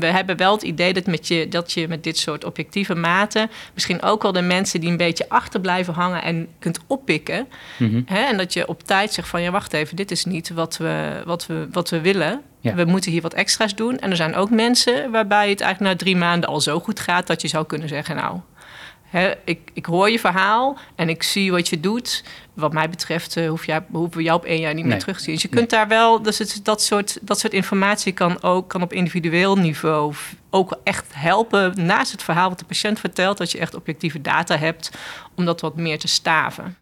we 0.00 0.06
hebben 0.06 0.36
wel 0.36 0.52
het 0.52 0.62
idee 0.62 0.92
dat, 0.92 1.06
met 1.06 1.28
je, 1.28 1.48
dat 1.48 1.72
je 1.72 1.88
met 1.88 2.04
dit 2.04 2.18
soort 2.18 2.44
objectieve 2.44 2.94
maten 2.94 3.50
misschien 3.74 4.02
ook 4.02 4.22
wel 4.22 4.32
de 4.32 4.42
mensen 4.42 4.80
die 4.80 4.90
een 4.90 4.96
beetje 4.96 5.28
achter 5.28 5.60
blijven 5.60 5.94
hangen 5.94 6.22
en 6.22 6.48
kunt 6.58 6.78
oppikken. 6.86 7.48
Mhm. 7.78 8.02
hè, 8.06 8.20
en 8.20 8.36
dat 8.36 8.52
je 8.52 8.68
op 8.68 8.82
tijd 8.82 9.12
zegt 9.12 9.28
van 9.28 9.42
ja, 9.42 9.50
wacht 9.50 9.72
even, 9.72 9.96
dit 9.96 10.10
is 10.10 10.24
niet 10.24 10.50
wat 10.50 10.76
we, 10.76 11.22
wat 11.24 11.46
we, 11.46 11.66
wat 11.70 11.90
we 11.90 12.00
willen. 12.00 12.42
We 12.60 12.84
moeten 12.84 13.10
hier 13.10 13.22
wat 13.22 13.34
extra's 13.34 13.74
doen. 13.74 13.98
En 13.98 14.10
er 14.10 14.16
zijn 14.16 14.34
ook 14.34 14.50
mensen 14.50 15.10
waarbij 15.10 15.50
het 15.50 15.60
eigenlijk 15.60 15.92
na 15.92 15.98
drie 15.98 16.16
maanden 16.16 16.48
al 16.48 16.60
zo 16.60 16.80
goed 16.80 17.00
gaat 17.00 17.26
dat 17.26 17.42
je 17.42 17.48
zou 17.48 17.66
kunnen 17.66 17.88
zeggen, 17.88 18.16
nou, 18.16 18.40
Hè, 19.12 19.32
ik, 19.44 19.70
ik 19.72 19.86
hoor 19.86 20.10
je 20.10 20.18
verhaal 20.18 20.78
en 20.96 21.08
ik 21.08 21.22
zie 21.22 21.50
wat 21.50 21.68
je 21.68 21.80
doet. 21.80 22.24
Wat 22.54 22.72
mij 22.72 22.88
betreft 22.88 23.36
uh, 23.36 23.48
hoef 23.48 23.66
jij, 23.66 23.84
hoeven 23.90 24.16
we 24.16 24.22
jou 24.22 24.38
op 24.38 24.44
één 24.44 24.60
jaar 24.60 24.74
niet 24.74 24.84
meer 24.84 24.98
terug 24.98 25.16
te 25.16 25.22
zien. 25.22 25.34
Dus 25.34 25.42
je 25.42 25.48
kunt 25.48 25.70
daar 25.70 25.88
wel, 25.88 26.22
dus 26.22 26.38
het, 26.38 26.60
dat, 26.62 26.82
soort, 26.82 27.18
dat 27.22 27.38
soort 27.38 27.52
informatie 27.52 28.12
kan 28.12 28.42
ook 28.42 28.68
kan 28.68 28.82
op 28.82 28.92
individueel 28.92 29.56
niveau 29.56 30.14
ook 30.50 30.78
echt 30.84 31.06
helpen 31.14 31.86
naast 31.86 32.12
het 32.12 32.22
verhaal 32.22 32.48
wat 32.48 32.58
de 32.58 32.64
patiënt 32.64 33.00
vertelt, 33.00 33.38
dat 33.38 33.50
je 33.50 33.58
echt 33.58 33.74
objectieve 33.74 34.20
data 34.20 34.56
hebt 34.56 34.90
om 35.34 35.44
dat 35.44 35.60
wat 35.60 35.76
meer 35.76 35.98
te 35.98 36.08
staven. 36.08 36.76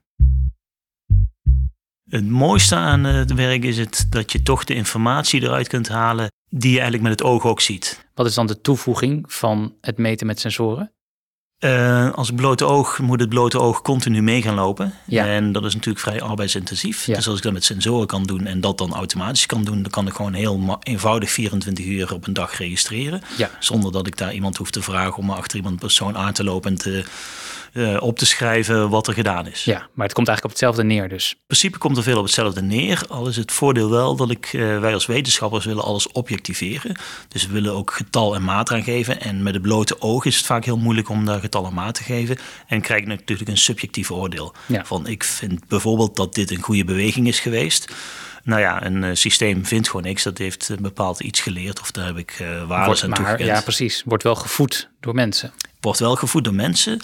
Het 2.10 2.28
mooiste 2.28 2.74
aan 2.74 3.04
het 3.04 3.34
werk 3.34 3.64
is 3.64 3.78
het 3.78 4.06
dat 4.10 4.32
je 4.32 4.42
toch 4.42 4.64
de 4.64 4.74
informatie 4.74 5.42
eruit 5.42 5.68
kunt 5.68 5.88
halen 5.88 6.28
die 6.48 6.70
je 6.70 6.80
eigenlijk 6.80 7.08
met 7.08 7.18
het 7.18 7.28
oog 7.28 7.44
ook 7.44 7.60
ziet. 7.60 8.08
Wat 8.14 8.26
is 8.26 8.34
dan 8.34 8.46
de 8.46 8.60
toevoeging 8.60 9.32
van 9.32 9.74
het 9.80 9.98
meten 9.98 10.26
met 10.26 10.40
sensoren? 10.40 10.92
Uh, 11.60 12.12
als 12.12 12.30
blote 12.30 12.64
oog 12.64 12.98
moet 12.98 13.20
het 13.20 13.28
blote 13.28 13.60
oog 13.60 13.82
continu 13.82 14.22
mee 14.22 14.42
gaan 14.42 14.54
lopen. 14.54 14.94
Ja. 15.04 15.26
En 15.26 15.52
dat 15.52 15.64
is 15.64 15.74
natuurlijk 15.74 16.04
vrij 16.04 16.22
arbeidsintensief. 16.22 17.04
Dus 17.04 17.28
als 17.28 17.36
ik 17.36 17.42
dat 17.42 17.52
met 17.52 17.64
sensoren 17.64 18.06
kan 18.06 18.22
doen 18.22 18.46
en 18.46 18.60
dat 18.60 18.78
dan 18.78 18.94
automatisch 18.94 19.46
kan 19.46 19.64
doen, 19.64 19.82
dan 19.82 19.90
kan 19.90 20.06
ik 20.06 20.14
gewoon 20.14 20.32
heel 20.32 20.78
eenvoudig 20.82 21.30
24 21.30 21.84
uur 21.84 22.14
op 22.14 22.26
een 22.26 22.32
dag 22.32 22.58
registreren. 22.58 23.22
Ja. 23.36 23.50
Zonder 23.58 23.92
dat 23.92 24.06
ik 24.06 24.16
daar 24.16 24.34
iemand 24.34 24.56
hoef 24.56 24.70
te 24.70 24.82
vragen 24.82 25.16
om 25.16 25.30
achter 25.30 25.56
iemand 25.56 25.78
persoon 25.78 26.16
aan 26.16 26.32
te 26.32 26.44
lopen 26.44 26.70
en 26.70 26.78
te 26.78 27.04
uh, 27.72 27.96
op 28.00 28.18
te 28.18 28.26
schrijven 28.26 28.88
wat 28.88 29.06
er 29.06 29.14
gedaan 29.14 29.46
is. 29.46 29.64
Ja, 29.64 29.88
maar 29.94 30.06
het 30.06 30.14
komt 30.14 30.28
eigenlijk 30.28 30.44
op 30.44 30.50
hetzelfde 30.50 30.84
neer 30.84 31.08
dus. 31.08 31.30
In 31.30 31.38
principe 31.46 31.78
komt 31.78 31.96
er 31.96 32.02
veel 32.02 32.18
op 32.18 32.24
hetzelfde 32.24 32.62
neer. 32.62 33.02
Al 33.08 33.28
is 33.28 33.36
het 33.36 33.52
voordeel 33.52 33.90
wel 33.90 34.16
dat 34.16 34.30
ik, 34.30 34.52
uh, 34.52 34.78
wij 34.78 34.94
als 34.94 35.06
wetenschappers 35.06 35.64
willen 35.64 35.84
alles 35.84 36.12
objectiveren. 36.12 36.96
Dus 37.28 37.46
we 37.46 37.52
willen 37.52 37.74
ook 37.74 37.92
getal 37.92 38.34
en 38.34 38.44
maat 38.44 38.72
aangeven. 38.72 39.20
En 39.20 39.42
met 39.42 39.54
het 39.54 39.62
blote 39.62 40.00
oog 40.00 40.24
is 40.24 40.36
het 40.36 40.46
vaak 40.46 40.64
heel 40.64 40.78
moeilijk 40.78 41.08
om 41.08 41.24
daar 41.24 41.40
getal 41.40 41.66
en 41.66 41.74
maat 41.74 41.94
te 41.94 42.02
geven. 42.02 42.38
En 42.66 42.80
krijg 42.80 43.00
je 43.00 43.06
natuurlijk 43.06 43.50
een 43.50 43.58
subjectief 43.58 44.10
oordeel. 44.10 44.54
Ja. 44.66 44.84
Van 44.84 45.06
ik 45.06 45.24
vind 45.24 45.68
bijvoorbeeld 45.68 46.16
dat 46.16 46.34
dit 46.34 46.50
een 46.50 46.62
goede 46.62 46.84
beweging 46.84 47.28
is 47.28 47.40
geweest. 47.40 47.92
Nou 48.44 48.60
ja, 48.60 48.84
een 48.84 49.02
uh, 49.02 49.10
systeem 49.12 49.66
vindt 49.66 49.86
gewoon 49.86 50.02
niks. 50.02 50.22
Dat 50.22 50.38
heeft 50.38 50.68
een 50.68 50.82
bepaald 50.82 51.20
iets 51.20 51.40
geleerd 51.40 51.80
of 51.80 51.90
daar 51.90 52.06
heb 52.06 52.16
ik 52.16 52.38
uh, 52.42 52.66
waardes 52.66 53.04
aan 53.04 53.12
toegekend. 53.12 53.48
Ja, 53.48 53.60
precies. 53.60 54.02
Wordt 54.04 54.22
wel 54.22 54.34
gevoed 54.34 54.88
door 55.00 55.14
mensen. 55.14 55.52
Wordt 55.80 55.98
wel 55.98 56.16
gevoed 56.16 56.44
door 56.44 56.54
mensen. 56.54 57.00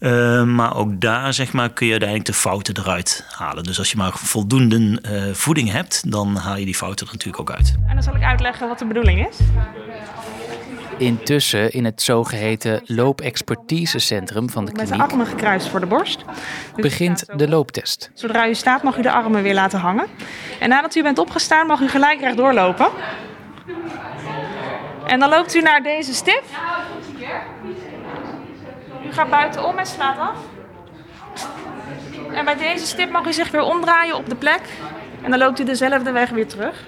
Uh, 0.00 0.42
maar 0.42 0.76
ook 0.76 1.00
daar 1.00 1.34
zeg 1.34 1.52
maar, 1.52 1.70
kun 1.70 1.86
je 1.86 1.92
uiteindelijk 1.92 2.30
de 2.30 2.36
fouten 2.36 2.78
eruit 2.78 3.24
halen. 3.28 3.64
Dus 3.64 3.78
als 3.78 3.90
je 3.90 3.96
maar 3.96 4.12
voldoende 4.14 4.98
voeding 5.34 5.70
hebt, 5.70 6.10
dan 6.10 6.36
haal 6.36 6.56
je 6.56 6.64
die 6.64 6.74
fouten 6.74 7.06
er 7.06 7.12
natuurlijk 7.12 7.40
ook 7.40 7.56
uit. 7.56 7.74
En 7.88 7.94
dan 7.94 8.02
zal 8.02 8.16
ik 8.16 8.22
uitleggen 8.22 8.68
wat 8.68 8.78
de 8.78 8.86
bedoeling 8.86 9.28
is. 9.28 9.36
Intussen 10.98 11.72
in 11.72 11.84
het 11.84 12.02
zogeheten 12.02 12.82
loopexpertisecentrum 12.84 14.50
van 14.50 14.64
de 14.64 14.72
kliniek... 14.72 14.90
Met 14.90 14.98
de 14.98 15.04
armen 15.04 15.26
gekruist 15.26 15.68
voor 15.68 15.80
de 15.80 15.86
borst. 15.86 16.24
Dus 16.74 16.82
begint 16.82 17.24
de 17.36 17.48
looptest. 17.48 18.10
Zodra 18.14 18.48
u 18.48 18.54
staat 18.54 18.82
mag 18.82 18.98
u 18.98 19.02
de 19.02 19.10
armen 19.10 19.42
weer 19.42 19.54
laten 19.54 19.78
hangen. 19.78 20.06
En 20.60 20.68
nadat 20.68 20.94
u 20.94 21.02
bent 21.02 21.18
opgestaan 21.18 21.66
mag 21.66 21.80
u 21.80 21.88
gelijk 21.88 22.20
recht 22.20 22.36
doorlopen. 22.36 22.88
En 25.06 25.20
dan 25.20 25.28
loopt 25.28 25.54
u 25.54 25.60
naar 25.60 25.82
deze 25.82 26.14
stip. 26.14 26.42
U 29.06 29.12
gaat 29.12 29.30
buitenom 29.30 29.78
en 29.78 29.86
slaat 29.86 30.18
af. 30.18 30.36
En 32.32 32.44
bij 32.44 32.56
deze 32.56 32.86
stip 32.86 33.10
mag 33.10 33.26
u 33.26 33.32
zich 33.32 33.50
weer 33.50 33.62
omdraaien 33.62 34.16
op 34.16 34.28
de 34.28 34.36
plek. 34.36 34.60
En 35.22 35.30
dan 35.30 35.38
loopt 35.38 35.60
u 35.60 35.64
dezelfde 35.64 36.12
weg 36.12 36.30
weer 36.30 36.46
terug. 36.46 36.84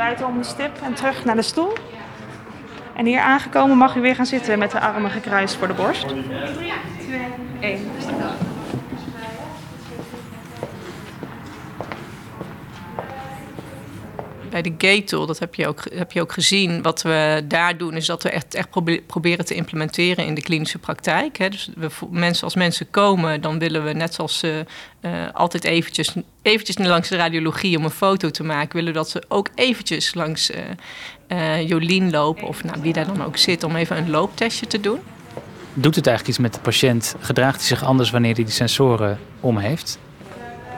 Buitenom 0.00 0.38
de 0.38 0.44
stip 0.44 0.80
en 0.82 0.94
terug 0.94 1.24
naar 1.24 1.36
de 1.36 1.42
stoel. 1.42 1.72
En 2.96 3.06
hier 3.06 3.20
aangekomen 3.20 3.76
mag 3.76 3.96
u 3.96 4.00
weer 4.00 4.14
gaan 4.14 4.26
zitten 4.26 4.58
met 4.58 4.70
de 4.70 4.80
armen 4.80 5.10
gekruist 5.10 5.54
voor 5.54 5.66
de 5.66 5.74
borst. 5.74 6.06
3, 6.06 6.16
2, 7.06 7.20
1. 7.60 7.90
Bij 14.50 14.62
de 14.62 14.74
gate 14.78 15.26
dat 15.26 15.38
heb 15.38 15.54
je, 15.54 15.66
ook, 15.66 15.82
heb 15.94 16.12
je 16.12 16.20
ook 16.20 16.32
gezien. 16.32 16.82
Wat 16.82 17.02
we 17.02 17.42
daar 17.44 17.76
doen, 17.76 17.94
is 17.94 18.06
dat 18.06 18.22
we 18.22 18.30
echt, 18.30 18.54
echt 18.54 18.68
proberen 19.06 19.44
te 19.44 19.54
implementeren 19.54 20.26
in 20.26 20.34
de 20.34 20.42
klinische 20.42 20.78
praktijk. 20.78 21.38
Hè. 21.38 21.48
Dus 21.48 21.70
we, 21.76 21.88
mensen, 22.10 22.44
als 22.44 22.54
mensen 22.54 22.90
komen, 22.90 23.40
dan 23.40 23.58
willen 23.58 23.84
we 23.84 23.92
net 23.92 24.14
zoals 24.14 24.38
ze 24.38 24.64
uh, 25.00 25.10
altijd 25.32 25.64
eventjes, 25.64 26.14
eventjes 26.42 26.78
langs 26.78 27.08
de 27.08 27.16
radiologie 27.16 27.76
om 27.76 27.84
een 27.84 27.90
foto 27.90 28.30
te 28.30 28.44
maken, 28.44 28.76
willen 28.76 28.92
dat 28.92 29.10
ze 29.10 29.22
ook 29.28 29.48
eventjes 29.54 30.14
langs 30.14 30.50
uh, 30.50 30.58
uh, 31.28 31.68
Jolien 31.68 32.10
lopen, 32.10 32.48
of 32.48 32.64
nou, 32.64 32.80
wie 32.82 32.92
daar 32.92 33.06
dan 33.06 33.24
ook 33.24 33.36
zit, 33.36 33.64
om 33.64 33.76
even 33.76 33.96
een 33.96 34.10
looptestje 34.10 34.66
te 34.66 34.80
doen. 34.80 34.98
Doet 35.74 35.94
het 35.94 36.06
eigenlijk 36.06 36.36
iets 36.38 36.46
met 36.46 36.54
de 36.54 36.60
patiënt? 36.60 37.14
Gedraagt 37.20 37.56
hij 37.56 37.66
zich 37.66 37.84
anders 37.84 38.10
wanneer 38.10 38.34
hij 38.34 38.44
die 38.44 38.52
sensoren 38.52 39.18
om 39.40 39.58
heeft? 39.58 39.98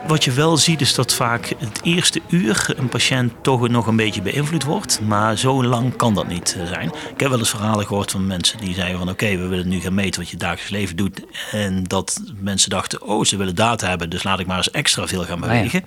Wat 0.06 0.24
je 0.24 0.32
wel 0.32 0.56
ziet 0.56 0.80
is 0.80 0.94
dat 0.94 1.14
vaak 1.14 1.54
het 1.58 1.80
eerste 1.82 2.20
uur 2.28 2.74
een 2.76 2.88
patiënt 2.88 3.32
toch 3.42 3.68
nog 3.68 3.86
een 3.86 3.96
beetje 3.96 4.22
beïnvloed 4.22 4.64
wordt. 4.64 5.00
Maar 5.00 5.38
zo 5.38 5.64
lang 5.64 5.96
kan 5.96 6.14
dat 6.14 6.26
niet 6.26 6.56
eh, 6.58 6.66
zijn. 6.66 6.86
Ik 7.14 7.20
heb 7.20 7.28
wel 7.30 7.38
eens 7.38 7.50
verhalen 7.50 7.86
gehoord 7.86 8.10
van 8.10 8.26
mensen 8.26 8.58
die 8.58 8.74
zeiden 8.74 8.98
van 8.98 9.08
oké, 9.08 9.36
we 9.36 9.46
willen 9.46 9.68
nu 9.68 9.80
gaan 9.80 9.94
meten 9.94 10.20
wat 10.20 10.30
je 10.30 10.36
dagelijks 10.36 10.70
leven 10.70 10.96
doet. 10.96 11.22
En 11.50 11.84
dat 11.84 12.22
mensen 12.36 12.70
dachten, 12.70 13.02
oh 13.02 13.24
ze 13.24 13.36
willen 13.36 13.54
data 13.54 13.88
hebben, 13.88 14.10
dus 14.10 14.22
laat 14.22 14.40
ik 14.40 14.46
maar 14.46 14.56
eens 14.56 14.70
extra 14.70 15.06
veel 15.06 15.24
gaan 15.24 15.40
bewegen. 15.40 15.84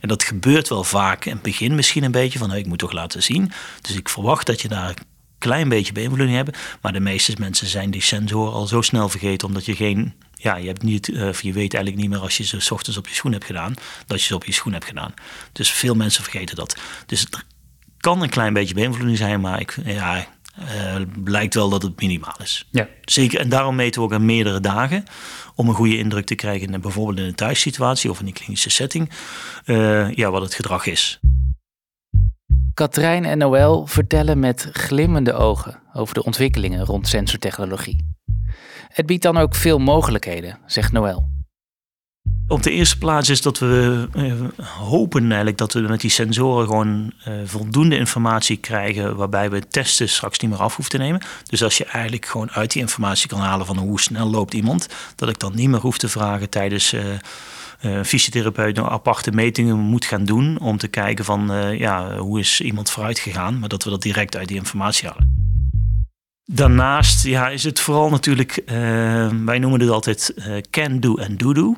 En 0.00 0.08
dat 0.08 0.22
gebeurt 0.22 0.68
wel 0.68 0.84
vaak 0.84 1.24
in 1.24 1.32
het 1.32 1.42
begin 1.42 1.74
misschien 1.74 2.04
een 2.04 2.10
beetje 2.10 2.38
van 2.38 2.54
ik 2.54 2.66
moet 2.66 2.78
toch 2.78 2.92
laten 2.92 3.22
zien. 3.22 3.52
Dus 3.80 3.96
ik 3.96 4.08
verwacht 4.08 4.46
dat 4.46 4.60
je 4.60 4.68
daar 4.68 4.94
klein 5.38 5.68
beetje 5.68 5.92
beïnvloeding 5.92 6.36
hebben. 6.36 6.54
Maar 6.82 6.92
de 6.92 7.00
meeste 7.00 7.34
mensen 7.38 7.66
zijn 7.66 7.90
die 7.90 8.02
sensor 8.02 8.52
al 8.52 8.66
zo 8.66 8.82
snel 8.82 9.08
vergeten 9.08 9.48
omdat 9.48 9.64
je 9.64 9.76
geen 9.76 10.14
ja, 10.38 10.56
je, 10.56 10.66
hebt 10.66 10.82
niet, 10.82 11.08
uh, 11.08 11.32
je 11.32 11.52
weet 11.52 11.74
eigenlijk 11.74 11.96
niet 11.96 12.08
meer 12.08 12.18
als 12.18 12.36
je 12.36 12.44
ze 12.44 12.60
s 12.60 12.70
ochtends 12.70 12.98
op 12.98 13.08
je 13.08 13.14
schoen 13.14 13.32
hebt 13.32 13.44
gedaan, 13.44 13.74
dat 14.06 14.20
je 14.20 14.26
ze 14.26 14.34
op 14.34 14.44
je 14.44 14.52
schoen 14.52 14.72
hebt 14.72 14.84
gedaan. 14.84 15.14
Dus 15.52 15.70
veel 15.70 15.94
mensen 15.94 16.22
vergeten 16.22 16.56
dat. 16.56 16.76
Dus 17.06 17.20
het 17.20 17.44
kan 17.96 18.22
een 18.22 18.28
klein 18.28 18.52
beetje 18.52 18.74
beïnvloeding 18.74 19.16
zijn, 19.16 19.40
maar 19.40 19.60
ik, 19.60 19.76
ja, 19.84 20.26
uh, 20.60 20.96
blijkt 21.24 21.54
wel 21.54 21.68
dat 21.68 21.82
het 21.82 22.00
minimaal 22.00 22.36
is. 22.42 22.66
Ja. 22.70 22.88
Zeker, 23.04 23.40
en 23.40 23.48
daarom 23.48 23.74
meten 23.74 24.00
we 24.00 24.06
ook 24.06 24.12
aan 24.12 24.24
meerdere 24.24 24.60
dagen. 24.60 25.04
Om 25.54 25.68
een 25.68 25.74
goede 25.74 25.98
indruk 25.98 26.26
te 26.26 26.34
krijgen, 26.34 26.72
in, 26.72 26.80
bijvoorbeeld 26.80 27.18
in 27.18 27.24
een 27.24 27.34
thuissituatie 27.34 28.10
of 28.10 28.20
in 28.20 28.26
een 28.26 28.32
klinische 28.32 28.70
setting, 28.70 29.10
uh, 29.64 30.12
ja, 30.12 30.30
wat 30.30 30.42
het 30.42 30.54
gedrag 30.54 30.86
is. 30.86 31.20
Katrijn 32.74 33.24
en 33.24 33.38
Noël 33.38 33.86
vertellen 33.86 34.38
met 34.38 34.68
glimmende 34.72 35.32
ogen 35.32 35.80
over 35.92 36.14
de 36.14 36.24
ontwikkelingen 36.24 36.84
rond 36.84 37.08
sensortechnologie. 37.08 38.16
Het 38.88 39.06
biedt 39.06 39.22
dan 39.22 39.36
ook 39.36 39.54
veel 39.54 39.78
mogelijkheden, 39.78 40.58
zegt 40.66 40.92
Noël. 40.92 41.28
Op 42.48 42.62
de 42.62 42.70
eerste 42.70 42.98
plaats 42.98 43.28
is 43.28 43.42
dat 43.42 43.58
we 43.58 44.08
uh, 44.16 44.32
hopen 44.66 45.22
eigenlijk 45.26 45.58
dat 45.58 45.72
we 45.72 45.80
met 45.80 46.00
die 46.00 46.10
sensoren 46.10 46.66
gewoon 46.66 47.12
uh, 47.28 47.34
voldoende 47.44 47.96
informatie 47.96 48.56
krijgen 48.56 49.16
waarbij 49.16 49.50
we 49.50 49.68
testen 49.68 50.08
straks 50.08 50.38
niet 50.38 50.50
meer 50.50 50.60
af 50.60 50.76
hoeven 50.76 50.92
te 50.92 51.04
nemen. 51.04 51.22
Dus 51.48 51.62
als 51.62 51.76
je 51.76 51.84
eigenlijk 51.84 52.26
gewoon 52.26 52.50
uit 52.50 52.72
die 52.72 52.82
informatie 52.82 53.28
kan 53.28 53.40
halen 53.40 53.66
van 53.66 53.76
hoe 53.76 54.00
snel 54.00 54.30
loopt 54.30 54.54
iemand, 54.54 54.88
dat 55.14 55.28
ik 55.28 55.38
dan 55.38 55.54
niet 55.54 55.68
meer 55.68 55.80
hoef 55.80 55.98
te 55.98 56.08
vragen 56.08 56.50
tijdens 56.50 56.92
uh, 56.92 58.02
fysiotherapeut 58.02 58.76
nog 58.76 58.90
aparte 58.90 59.30
metingen 59.30 59.78
moet 59.78 60.04
gaan 60.04 60.24
doen 60.24 60.58
om 60.60 60.78
te 60.78 60.88
kijken 60.88 61.24
van 61.24 61.50
ja, 61.76 62.16
hoe 62.16 62.38
is 62.38 62.60
iemand 62.60 62.90
vooruit 62.90 63.18
gegaan, 63.18 63.58
maar 63.58 63.68
dat 63.68 63.84
we 63.84 63.90
dat 63.90 64.02
direct 64.02 64.36
uit 64.36 64.48
die 64.48 64.56
informatie 64.56 65.08
halen. 65.08 65.37
Daarnaast 66.50 67.24
ja, 67.24 67.48
is 67.48 67.64
het 67.64 67.80
vooral 67.80 68.10
natuurlijk, 68.10 68.62
uh, 68.66 68.74
wij 69.44 69.58
noemen 69.58 69.80
het 69.80 69.90
altijd 69.90 70.34
uh, 70.36 70.56
can 70.70 71.00
do 71.00 71.14
en 71.14 71.36
do 71.36 71.52
do. 71.52 71.76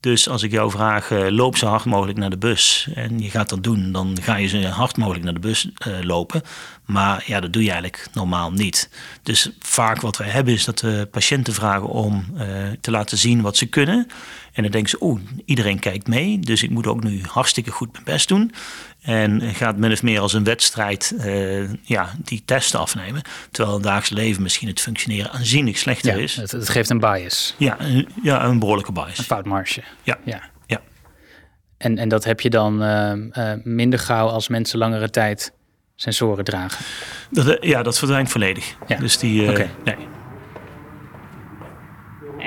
Dus 0.00 0.28
als 0.28 0.42
ik 0.42 0.50
jou 0.50 0.70
vraag, 0.70 1.10
uh, 1.10 1.28
loop 1.28 1.56
zo 1.56 1.66
hard 1.66 1.84
mogelijk 1.84 2.18
naar 2.18 2.30
de 2.30 2.38
bus 2.38 2.88
en 2.94 3.20
je 3.20 3.30
gaat 3.30 3.48
dat 3.48 3.62
doen, 3.62 3.92
dan 3.92 4.18
ga 4.20 4.36
je 4.36 4.46
zo 4.46 4.60
hard 4.60 4.96
mogelijk 4.96 5.24
naar 5.24 5.34
de 5.34 5.40
bus 5.40 5.68
lopen. 6.02 6.42
Maar 6.84 7.24
ja, 7.26 7.40
dat 7.40 7.52
doe 7.52 7.62
je 7.62 7.70
eigenlijk 7.70 8.08
normaal 8.12 8.52
niet. 8.52 8.90
Dus 9.22 9.50
vaak 9.58 10.00
wat 10.00 10.16
wij 10.16 10.28
hebben 10.28 10.54
is 10.54 10.64
dat 10.64 10.80
we 10.80 11.08
patiënten 11.10 11.54
vragen 11.54 11.88
om 11.88 12.24
te 12.80 12.90
laten 12.90 13.18
zien 13.18 13.40
wat 13.40 13.56
ze 13.56 13.66
kunnen. 13.66 14.06
En 14.58 14.64
dan 14.64 14.72
denken 14.72 14.90
ze, 14.90 14.96
oeh, 15.00 15.20
iedereen 15.44 15.78
kijkt 15.78 16.08
mee, 16.08 16.38
dus 16.38 16.62
ik 16.62 16.70
moet 16.70 16.86
ook 16.86 17.02
nu 17.02 17.20
hartstikke 17.22 17.70
goed 17.70 17.92
mijn 17.92 18.04
best 18.04 18.28
doen. 18.28 18.52
En 19.02 19.54
gaat 19.54 19.76
min 19.76 19.92
of 19.92 20.02
meer 20.02 20.20
als 20.20 20.32
een 20.32 20.44
wedstrijd 20.44 21.14
uh, 21.16 21.72
ja, 21.82 22.10
die 22.24 22.42
testen 22.44 22.80
afnemen. 22.80 23.22
Terwijl 23.50 23.76
in 23.76 23.82
het 23.82 23.92
dagelijks 23.92 24.10
leven 24.24 24.42
misschien 24.42 24.68
het 24.68 24.80
functioneren 24.80 25.30
aanzienlijk 25.30 25.76
slechter 25.76 26.18
is. 26.18 26.36
Het, 26.36 26.50
het, 26.50 26.68
geeft 26.68 26.90
een 26.90 26.98
bias. 26.98 27.54
Ja, 27.58 27.80
een, 27.80 28.08
ja, 28.22 28.44
een 28.44 28.58
behoorlijke 28.58 28.92
bias. 28.92 29.18
Een 29.18 29.24
foutmarge. 29.24 29.82
Ja. 30.02 30.18
ja. 30.24 30.40
ja. 30.66 30.80
En, 31.76 31.98
en 31.98 32.08
dat 32.08 32.24
heb 32.24 32.40
je 32.40 32.50
dan 32.50 32.82
uh, 32.82 33.12
uh, 33.14 33.52
minder 33.64 33.98
gauw 33.98 34.28
als 34.28 34.48
mensen 34.48 34.78
langere 34.78 35.10
tijd 35.10 35.52
sensoren 35.96 36.44
dragen? 36.44 36.84
Dat, 37.30 37.56
ja, 37.60 37.82
dat 37.82 37.98
verdwijnt 37.98 38.30
volledig. 38.30 38.74
Ja. 38.86 38.96
Dus 38.96 39.18
die, 39.18 39.50
okay. 39.50 39.70
nee. 39.84 39.96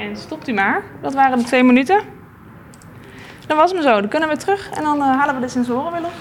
En 0.02 0.18
stopt 0.18 0.48
u 0.48 0.54
maar. 0.54 0.84
Dat 1.02 1.14
waren 1.14 1.38
de 1.38 1.44
twee 1.44 1.64
minuten. 1.64 2.02
Dan 3.48 3.58
was 3.58 3.72
hem 3.72 3.82
zo. 3.82 4.00
Dan 4.00 4.10
kunnen 4.10 4.30
we 4.30 4.38
terug 4.38 4.70
en 4.70 4.84
dan 4.84 5.00
halen 5.02 5.36
we 5.36 5.42
de 5.42 5.48
sensoren 5.50 5.92
weer 5.92 6.02
los. 6.02 6.12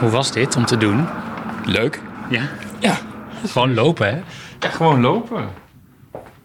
Hoe 0.00 0.10
was 0.10 0.32
dit 0.32 0.56
om 0.56 0.64
te 0.64 0.76
doen? 0.76 1.06
Leuk. 1.64 2.00
Ja? 2.30 2.42
Ja. 2.78 2.98
Gewoon 3.46 3.74
lopen, 3.74 4.06
hè? 4.14 4.20
Ja, 4.60 4.68
gewoon 4.68 5.00
lopen. 5.00 5.48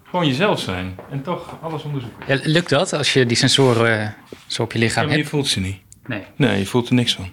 Gewoon 0.04 0.28
jezelf 0.28 0.60
zijn. 0.60 0.96
En 1.12 1.22
toch 1.22 1.58
alles 1.62 1.84
onderzoeken. 1.84 2.24
Ja, 2.28 2.40
lukt 2.44 2.70
dat 2.70 2.94
als 2.94 3.14
je 3.14 3.26
die 3.26 3.38
sensoren 3.38 4.02
eh, 4.02 4.08
zo 4.48 4.62
op 4.64 4.72
je 4.72 4.80
Ja, 4.80 4.86
lichaam 4.86 5.04
maar 5.04 5.12
je 5.14 5.18
hebt? 5.18 5.30
voelt 5.30 5.48
ze 5.48 5.60
niet. 5.60 5.78
Nee. 6.08 6.24
Nee, 6.36 6.60
je 6.60 6.66
voelt 6.66 6.88
er 6.90 6.94
niks 6.96 7.16
van. 7.16 7.30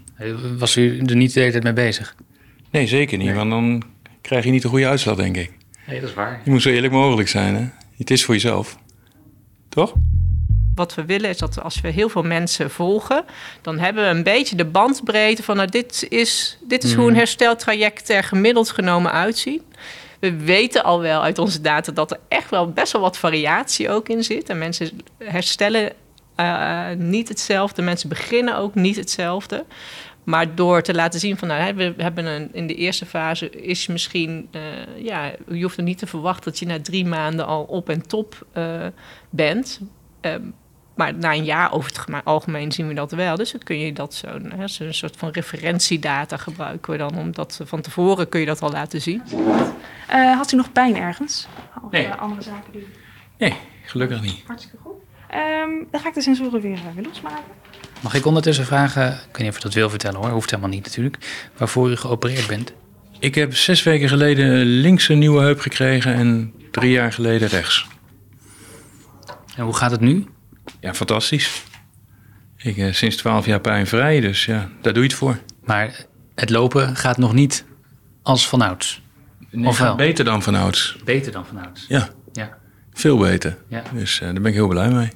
Was 0.58 0.76
u 0.76 0.98
er 1.06 1.16
niet 1.16 1.32
de 1.34 1.40
hele 1.40 1.52
tijd 1.52 1.64
mee 1.64 1.72
bezig? 1.72 2.14
Nee, 2.70 2.86
zeker 2.86 3.18
niet. 3.18 3.26
Nee. 3.26 3.36
Want 3.36 3.50
dan 3.50 3.82
krijg 4.20 4.44
je 4.44 4.50
niet 4.50 4.62
de 4.62 4.68
goede 4.68 4.88
uitslag, 4.88 5.16
denk 5.16 5.36
ik. 5.36 5.52
Nee, 5.86 6.00
dat 6.00 6.08
is 6.08 6.14
waar. 6.14 6.40
Je 6.44 6.50
moet 6.50 6.62
zo 6.62 6.68
eerlijk 6.68 6.92
mogelijk 6.92 7.28
zijn, 7.28 7.54
hè? 7.54 7.68
Het 7.96 8.10
is 8.10 8.24
voor 8.24 8.34
jezelf. 8.34 8.78
Toch? 9.68 9.92
Wat 10.74 10.94
we 10.94 11.04
willen 11.04 11.30
is 11.30 11.38
dat 11.38 11.62
als 11.62 11.80
we 11.80 11.88
heel 11.88 12.08
veel 12.08 12.22
mensen 12.22 12.70
volgen, 12.70 13.24
dan 13.62 13.78
hebben 13.78 14.04
we 14.04 14.10
een 14.10 14.22
beetje 14.22 14.56
de 14.56 14.64
bandbreedte 14.64 15.42
van 15.42 15.56
nou, 15.56 15.68
dit 15.68 16.06
is, 16.08 16.58
dit 16.62 16.84
is 16.84 16.94
hoe 16.94 17.08
een 17.08 17.16
hersteltraject 17.16 18.08
er 18.08 18.24
gemiddeld 18.24 18.70
genomen 18.70 19.12
uitziet. 19.12 19.62
We 20.18 20.36
weten 20.36 20.84
al 20.84 21.00
wel 21.00 21.22
uit 21.22 21.38
onze 21.38 21.60
data 21.60 21.92
dat 21.92 22.10
er 22.10 22.18
echt 22.28 22.50
wel 22.50 22.72
best 22.72 22.92
wel 22.92 23.02
wat 23.02 23.18
variatie 23.18 23.90
ook 23.90 24.08
in 24.08 24.24
zit. 24.24 24.48
En 24.48 24.58
mensen 24.58 25.00
herstellen 25.18 25.92
eh, 26.34 26.90
niet 26.96 27.28
hetzelfde. 27.28 27.82
Mensen 27.82 28.08
beginnen 28.08 28.56
ook 28.56 28.74
niet 28.74 28.96
hetzelfde. 28.96 29.64
Maar 30.26 30.54
door 30.54 30.82
te 30.82 30.94
laten 30.94 31.20
zien 31.20 31.36
van, 31.36 31.48
nou, 31.48 31.60
hè, 31.60 31.74
we 31.74 31.94
hebben 31.96 32.24
een, 32.26 32.48
in 32.52 32.66
de 32.66 32.74
eerste 32.74 33.06
fase 33.06 33.50
is 33.50 33.86
misschien, 33.86 34.48
eh, 34.50 34.60
ja, 35.04 35.32
je 35.48 35.62
hoeft 35.62 35.76
er 35.76 35.82
niet 35.82 35.98
te 35.98 36.06
verwachten 36.06 36.44
dat 36.50 36.58
je 36.58 36.66
na 36.66 36.80
drie 36.80 37.04
maanden 37.06 37.46
al 37.46 37.62
op 37.62 37.88
en 37.88 38.06
top 38.06 38.46
eh, 38.52 38.86
bent. 39.30 39.80
Ehm, 40.20 40.42
maar 40.94 41.14
na 41.14 41.32
een 41.32 41.44
jaar 41.44 41.72
over 41.72 41.90
het 41.90 42.24
algemeen 42.24 42.72
zien 42.72 42.88
we 42.88 42.94
dat 42.94 43.12
wel. 43.12 43.36
Dus 43.36 43.52
dan 43.52 43.60
kun 43.62 43.78
je 43.78 43.92
dat 43.92 44.14
zo, 44.14 44.28
hè, 44.56 44.68
zo'n 44.68 44.92
soort 44.92 45.16
van 45.16 45.28
referentiedata 45.30 46.36
gebruiken 46.36 46.92
we 46.92 46.98
dan. 46.98 47.18
Omdat 47.18 47.60
van 47.64 47.80
tevoren 47.80 48.28
kun 48.28 48.40
je 48.40 48.46
dat 48.46 48.62
al 48.62 48.70
laten 48.70 49.00
zien. 49.00 49.22
Eh, 50.08 50.36
had 50.36 50.52
u 50.52 50.56
nog 50.56 50.72
pijn 50.72 50.96
ergens? 50.96 51.46
Of 51.84 51.90
Nee. 51.90 52.08
andere 52.08 52.42
zaken 52.42 52.72
die... 52.72 52.86
Nee, 53.38 53.54
gelukkig 53.84 54.22
niet. 54.22 54.42
Hartstikke 54.46 54.76
goed. 54.82 54.94
Ehm, 55.28 55.70
dan 55.90 56.00
ga 56.00 56.08
ik 56.08 56.14
de 56.14 56.20
sensoren 56.20 56.60
weer, 56.60 56.78
weer 56.94 57.04
losmaken. 57.04 57.44
Mag 58.00 58.14
ik 58.14 58.26
ondertussen 58.26 58.64
vragen, 58.66 59.08
ik 59.12 59.18
weet 59.36 59.38
niet 59.38 59.48
of 59.48 59.56
u 59.56 59.60
dat 59.60 59.74
wil 59.74 59.90
vertellen 59.90 60.20
hoor, 60.20 60.30
hoeft 60.30 60.50
helemaal 60.50 60.70
niet 60.70 60.84
natuurlijk, 60.84 61.48
waarvoor 61.56 61.90
u 61.90 61.96
geopereerd 61.96 62.46
bent? 62.46 62.72
Ik 63.18 63.34
heb 63.34 63.54
zes 63.56 63.82
weken 63.82 64.08
geleden 64.08 64.64
links 64.64 65.08
een 65.08 65.18
nieuwe 65.18 65.40
heup 65.40 65.60
gekregen 65.60 66.14
en 66.14 66.52
drie 66.70 66.90
jaar 66.90 67.12
geleden 67.12 67.48
rechts. 67.48 67.86
En 69.56 69.64
hoe 69.64 69.74
gaat 69.76 69.90
het 69.90 70.00
nu? 70.00 70.26
Ja, 70.80 70.94
fantastisch. 70.94 71.62
Ik 72.56 72.76
eh, 72.76 72.92
sinds 72.92 73.16
twaalf 73.16 73.46
jaar 73.46 73.60
pijnvrij, 73.60 74.20
dus 74.20 74.44
ja, 74.44 74.68
daar 74.82 74.92
doe 74.92 75.02
je 75.02 75.08
het 75.08 75.18
voor. 75.18 75.38
Maar 75.64 76.04
het 76.34 76.50
lopen 76.50 76.96
gaat 76.96 77.18
nog 77.18 77.32
niet 77.32 77.64
als 78.22 78.48
vanouds. 78.48 79.02
Nee, 79.50 79.66
Of 79.66 79.78
wel? 79.78 79.94
beter 79.96 80.24
dan 80.24 80.42
vanouds. 80.42 80.96
Beter 81.04 81.32
dan 81.32 81.46
vanouds. 81.46 81.84
Ja, 81.88 82.08
Ja. 82.32 82.56
veel 82.92 83.18
beter. 83.18 83.56
Ja. 83.68 83.82
Dus 83.92 84.14
eh, 84.20 84.24
daar 84.26 84.34
ben 84.40 84.44
ik 84.46 84.54
heel 84.54 84.68
blij 84.68 84.90
mee. 84.90 85.08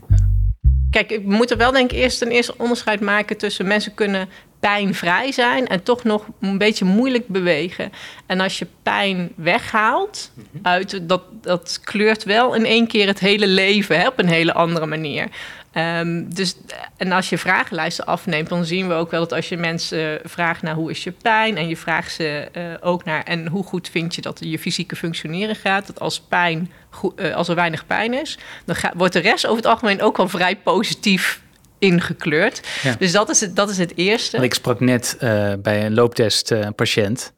Kijk, 0.91 1.09
we 1.09 1.21
moeten 1.25 1.59
wel 1.59 1.73
denk 1.73 1.93
ik 1.93 1.99
eerst 1.99 2.23
een 2.23 2.31
eerste 2.31 2.55
onderscheid 2.59 3.01
maken 3.01 3.37
tussen 3.37 3.67
mensen 3.67 3.95
kunnen 3.95 4.29
pijnvrij 4.61 5.33
zijn 5.33 5.67
en 5.67 5.83
toch 5.83 6.05
nog 6.05 6.27
een 6.41 6.59
beetje 6.59 6.85
moeilijk 6.85 7.29
bewegen. 7.29 7.93
En 8.27 8.41
als 8.41 8.59
je 8.59 8.67
pijn 8.83 9.33
weghaalt, 9.35 10.31
uit, 10.63 11.09
dat, 11.09 11.23
dat 11.43 11.81
kleurt 11.85 12.25
wel 12.25 12.55
in 12.55 12.65
één 12.65 12.87
keer 12.87 13.07
het 13.07 13.19
hele 13.19 13.47
leven 13.47 14.01
hè, 14.01 14.07
op 14.07 14.19
een 14.19 14.29
hele 14.29 14.53
andere 14.53 14.87
manier. 14.87 15.29
Ehm, 15.73 16.25
dus, 16.29 16.57
en 16.97 17.13
als 17.13 17.29
je 17.29 17.39
vragenlijsten 17.39 18.07
afneemt, 18.07 18.49
dan 18.49 18.65
zien 18.65 18.89
we 18.89 18.95
ook 18.95 19.11
wel 19.11 19.21
dat 19.21 19.33
als 19.33 19.49
je 19.49 19.57
mensen 19.57 20.21
vraagt 20.25 20.63
naar 20.63 20.75
hoe 20.75 20.91
is 20.91 21.05
je 21.05 21.13
pijn 21.13 21.57
en 21.57 21.69
je 21.69 21.77
vraagt 21.77 22.13
ze 22.13 22.49
eh, 22.53 22.63
ook 22.81 23.05
naar 23.05 23.23
en 23.23 23.47
hoe 23.47 23.65
goed 23.65 23.89
vind 23.89 24.15
je 24.15 24.21
dat 24.21 24.39
je 24.45 24.59
fysieke 24.59 24.97
functioneren 24.97 25.57
gaat, 25.57 25.87
dat 25.87 26.01
als 26.01 26.21
pijn, 26.21 26.71
eh, 27.17 27.35
als 27.35 27.49
er 27.49 27.55
weinig 27.55 27.87
pijn 27.87 28.15
is, 28.15 28.39
dan 28.65 28.77
wordt 28.97 29.13
de 29.13 29.19
rest 29.19 29.47
over 29.47 29.57
het 29.57 29.73
algemeen 29.73 30.03
ook 30.03 30.17
wel 30.17 30.29
vrij 30.29 30.57
positief 30.57 31.41
ingekleurd. 31.81 32.61
Ja. 32.83 32.95
Dus 32.99 33.13
dat 33.13 33.29
is 33.29 33.41
het, 33.41 33.57
dat 33.57 33.71
is 33.71 33.79
het 33.79 33.93
eerste. 33.97 34.31
Want 34.31 34.45
ik 34.45 34.55
sprak 34.55 34.81
net 34.81 35.17
eh, 35.19 35.53
bij 35.59 35.87
een 35.87 35.95
looptest 35.95 36.51
eh, 36.51 36.61
een 36.61 36.75
patiënt 36.75 37.33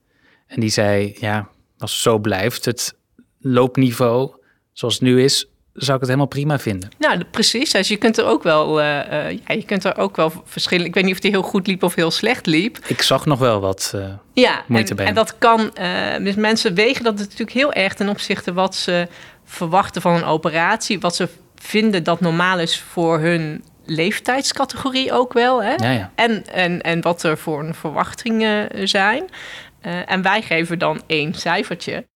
en 0.46 0.61
die 0.61 0.70
zei, 0.70 1.16
ja, 1.20 1.48
als 1.78 1.92
het 1.92 2.00
zo 2.00 2.18
blijft, 2.18 2.64
het 2.64 2.94
loopniveau 3.40 4.31
zoals 4.72 4.94
het 4.94 5.02
nu 5.02 5.22
is, 5.22 5.46
zou 5.72 5.92
ik 5.92 5.98
het 5.98 6.07
helemaal 6.07 6.26
prima 6.26 6.59
vinden. 6.59 6.90
Nou, 6.98 7.24
precies. 7.24 7.70
Dus 7.70 7.88
je 7.88 7.96
kunt 7.96 8.18
er 8.18 8.24
ook 8.24 8.42
wel, 8.42 8.81
eh, 8.81 8.87
ja, 9.31 9.55
je 9.55 9.64
kunt 9.66 9.85
er 9.85 9.96
ook 9.96 10.16
wel 10.16 10.33
verschillen. 10.44 10.87
Ik 10.87 10.94
weet 10.94 11.05
niet 11.05 11.14
of 11.14 11.20
die 11.20 11.31
heel 11.31 11.42
goed 11.42 11.66
liep 11.66 11.83
of 11.83 11.94
heel 11.94 12.11
slecht 12.11 12.46
liep. 12.46 12.78
Ik 12.87 13.02
zag 13.02 13.26
nog 13.26 13.38
wel 13.38 13.61
wat. 13.61 13.94
Ja, 14.33 14.64
Moeite 14.66 14.90
en, 14.90 14.96
bij 14.96 15.07
en 15.07 15.14
dat 15.14 15.38
kan. 15.38 15.70
dus 16.22 16.35
mensen 16.35 16.74
wegen 16.74 17.05
dat 17.05 17.18
natuurlijk 17.18 17.52
heel 17.52 17.72
erg 17.72 17.94
ten 17.94 18.09
opzichte 18.09 18.52
wat 18.52 18.74
ze 18.74 19.09
verwachten 19.44 20.02
van 20.02 20.14
een 20.14 20.24
operatie, 20.24 21.00
wat 21.00 21.16
ze 21.16 21.28
vinden 21.57 22.05
dat 22.05 22.20
normaal 22.20 22.59
is 22.59 22.81
voor 22.81 23.18
hun 23.18 23.64
leeftijdscategorie 23.85 25.12
ook 25.12 25.33
wel. 25.33 25.62
Hè? 25.62 25.75
ja, 25.75 25.90
ja. 25.90 26.12
En, 26.14 26.47
en, 26.47 26.81
en 26.81 27.01
wat 27.01 27.23
er 27.23 27.38
voor 27.38 27.61
een 27.61 27.75
verwachtingen 27.75 28.88
zijn. 28.88 29.25
Eh, 29.81 30.11
en 30.11 30.23
wij 30.23 30.42
geven 30.42 30.79
dan 30.79 31.03
één 31.07 31.35
cijfertje. 31.35 32.07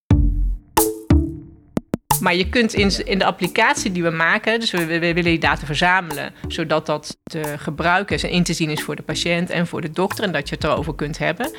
Maar 2.21 2.35
je 2.35 2.49
kunt 2.49 2.75
in, 2.75 3.07
in 3.07 3.19
de 3.19 3.25
applicatie 3.25 3.93
die 3.93 4.03
we 4.03 4.11
maken, 4.11 4.61
dus 4.61 4.71
we, 4.71 4.87
willen 4.99 5.25
die 5.25 5.39
data 5.39 5.67
verzamelen, 5.67 6.33
zodat 6.49 6.87
dat 6.87 7.19
te 7.23 7.55
gebruiken 7.59 8.19
en 8.23 8.31
in 8.31 8.43
te 8.43 8.53
zien 8.53 8.71
is 8.71 8.83
voor 8.83 8.97
de 8.97 9.03
patiënt 9.03 9.51
en 9.51 9.67
voor 9.67 9.81
de 9.81 9.91
dokter 9.91 10.25
en 10.25 10.33
dat 10.33 10.49
je 10.49 10.55
het 10.55 10.65
erover 10.65 10.95
kunt 10.95 11.19
hebben. 11.19 11.51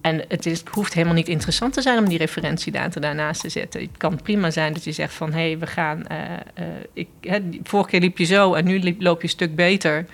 En 0.00 0.24
het 0.28 0.46
is, 0.46 0.62
hoeft 0.70 0.94
helemaal 0.94 1.14
niet 1.14 1.28
interessant 1.28 1.72
te 1.72 1.82
zijn 1.82 1.98
om 1.98 2.08
die 2.08 2.18
referentiedata 2.18 3.00
daarnaast 3.00 3.40
te 3.40 3.48
zetten. 3.48 3.80
Het 3.80 3.96
kan 3.96 4.20
prima 4.22 4.50
zijn 4.50 4.72
dat 4.72 4.84
je 4.84 4.92
zegt 4.92 5.14
van 5.14 5.32
hé, 5.32 5.46
hey, 5.46 5.58
we 5.58 5.66
gaan. 5.66 6.06
eh, 6.06 6.64
ik, 6.92 7.08
vorige 7.62 7.90
keer 7.90 8.00
liep 8.00 8.18
je 8.18 8.24
zo 8.24 8.54
en 8.54 8.64
nu 8.64 8.96
loop 8.98 9.16
je 9.16 9.22
een 9.22 9.28
stuk 9.28 9.54
beter 9.54 10.06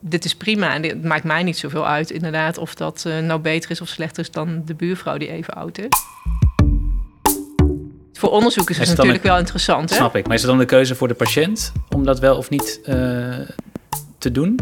dit 0.00 0.24
is 0.24 0.34
prima 0.34 0.74
en 0.74 0.82
het 0.82 1.04
maakt 1.04 1.24
mij 1.24 1.42
niet 1.42 1.58
zoveel 1.58 1.86
uit, 1.86 2.10
inderdaad, 2.10 2.58
of 2.58 2.74
dat 2.74 3.04
eh, 3.06 3.18
nou 3.18 3.40
beter 3.40 3.70
is 3.70 3.80
of 3.80 3.88
slechter 3.88 4.22
is 4.22 4.30
dan 4.30 4.62
de 4.64 4.74
buurvrouw 4.74 5.16
die 5.16 5.30
even 5.30 5.54
oud 5.54 5.78
is. 5.78 5.88
Voor 8.18 8.30
onderzoekers 8.30 8.76
is 8.76 8.82
Is 8.82 8.88
het 8.88 8.96
natuurlijk 8.96 9.24
wel 9.24 9.38
interessant. 9.38 9.90
Hè? 9.90 9.96
Snap 9.96 10.16
ik. 10.16 10.26
Maar 10.26 10.34
is 10.34 10.40
het 10.40 10.50
dan 10.50 10.58
de 10.58 10.64
keuze 10.64 10.94
voor 10.94 11.08
de 11.08 11.14
patiënt 11.14 11.72
om 11.94 12.04
dat 12.04 12.18
wel 12.18 12.36
of 12.36 12.50
niet 12.50 12.80
eh, 12.84 12.94
te 14.18 14.32
doen? 14.32 14.58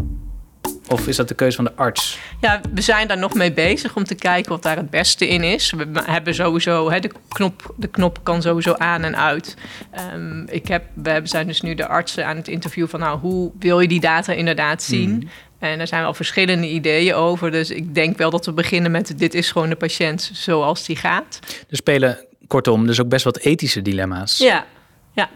Of 0.87 1.07
is 1.07 1.15
dat 1.15 1.27
de 1.27 1.35
keuze 1.35 1.55
van 1.55 1.65
de 1.65 1.73
arts? 1.75 2.19
Ja, 2.41 2.61
we 2.73 2.81
zijn 2.81 3.07
daar 3.07 3.17
nog 3.17 3.33
mee 3.33 3.53
bezig 3.53 3.95
om 3.95 4.03
te 4.03 4.15
kijken 4.15 4.51
wat 4.51 4.63
daar 4.63 4.75
het 4.75 4.89
beste 4.89 5.27
in 5.27 5.43
is. 5.43 5.71
We 5.71 6.01
hebben 6.05 6.35
sowieso, 6.35 6.91
hè, 6.91 6.99
de, 6.99 7.11
knop, 7.27 7.73
de 7.77 7.87
knop 7.87 8.19
kan 8.23 8.41
sowieso 8.41 8.73
aan 8.73 9.03
en 9.03 9.17
uit. 9.17 9.55
Ehm, 9.91 10.43
ik 10.47 10.67
heb, 10.67 10.83
we 10.93 11.21
zijn 11.23 11.47
dus 11.47 11.61
nu 11.61 11.75
de 11.75 11.87
artsen 11.87 12.25
aan 12.25 12.35
het 12.35 12.47
interview 12.47 12.87
van, 12.87 12.99
nou, 12.99 13.19
hoe 13.19 13.51
wil 13.59 13.79
je 13.79 13.87
die 13.87 13.99
data 13.99 14.33
inderdaad 14.33 14.83
zien? 14.83 15.29
En 15.59 15.79
er 15.79 15.87
zijn 15.87 16.01
wel 16.01 16.13
verschillende 16.13 16.69
ideeën 16.69 17.13
over. 17.13 17.51
Dus 17.51 17.69
ik 17.69 17.95
denk 17.95 18.17
wel 18.17 18.29
dat 18.29 18.45
we 18.45 18.51
beginnen 18.51 18.91
met, 18.91 19.13
dit 19.17 19.33
is 19.33 19.51
gewoon 19.51 19.69
de 19.69 19.75
patiënt 19.75 20.31
zoals 20.33 20.85
die 20.85 20.95
gaat. 20.95 21.39
Er 21.69 21.75
spelen, 21.75 22.26
kortom, 22.47 22.85
dus 22.85 23.01
ook 23.01 23.09
best 23.09 23.23
wat 23.23 23.37
ethische 23.37 23.81
dilemma's. 23.81 24.37
Ja, 24.37 24.65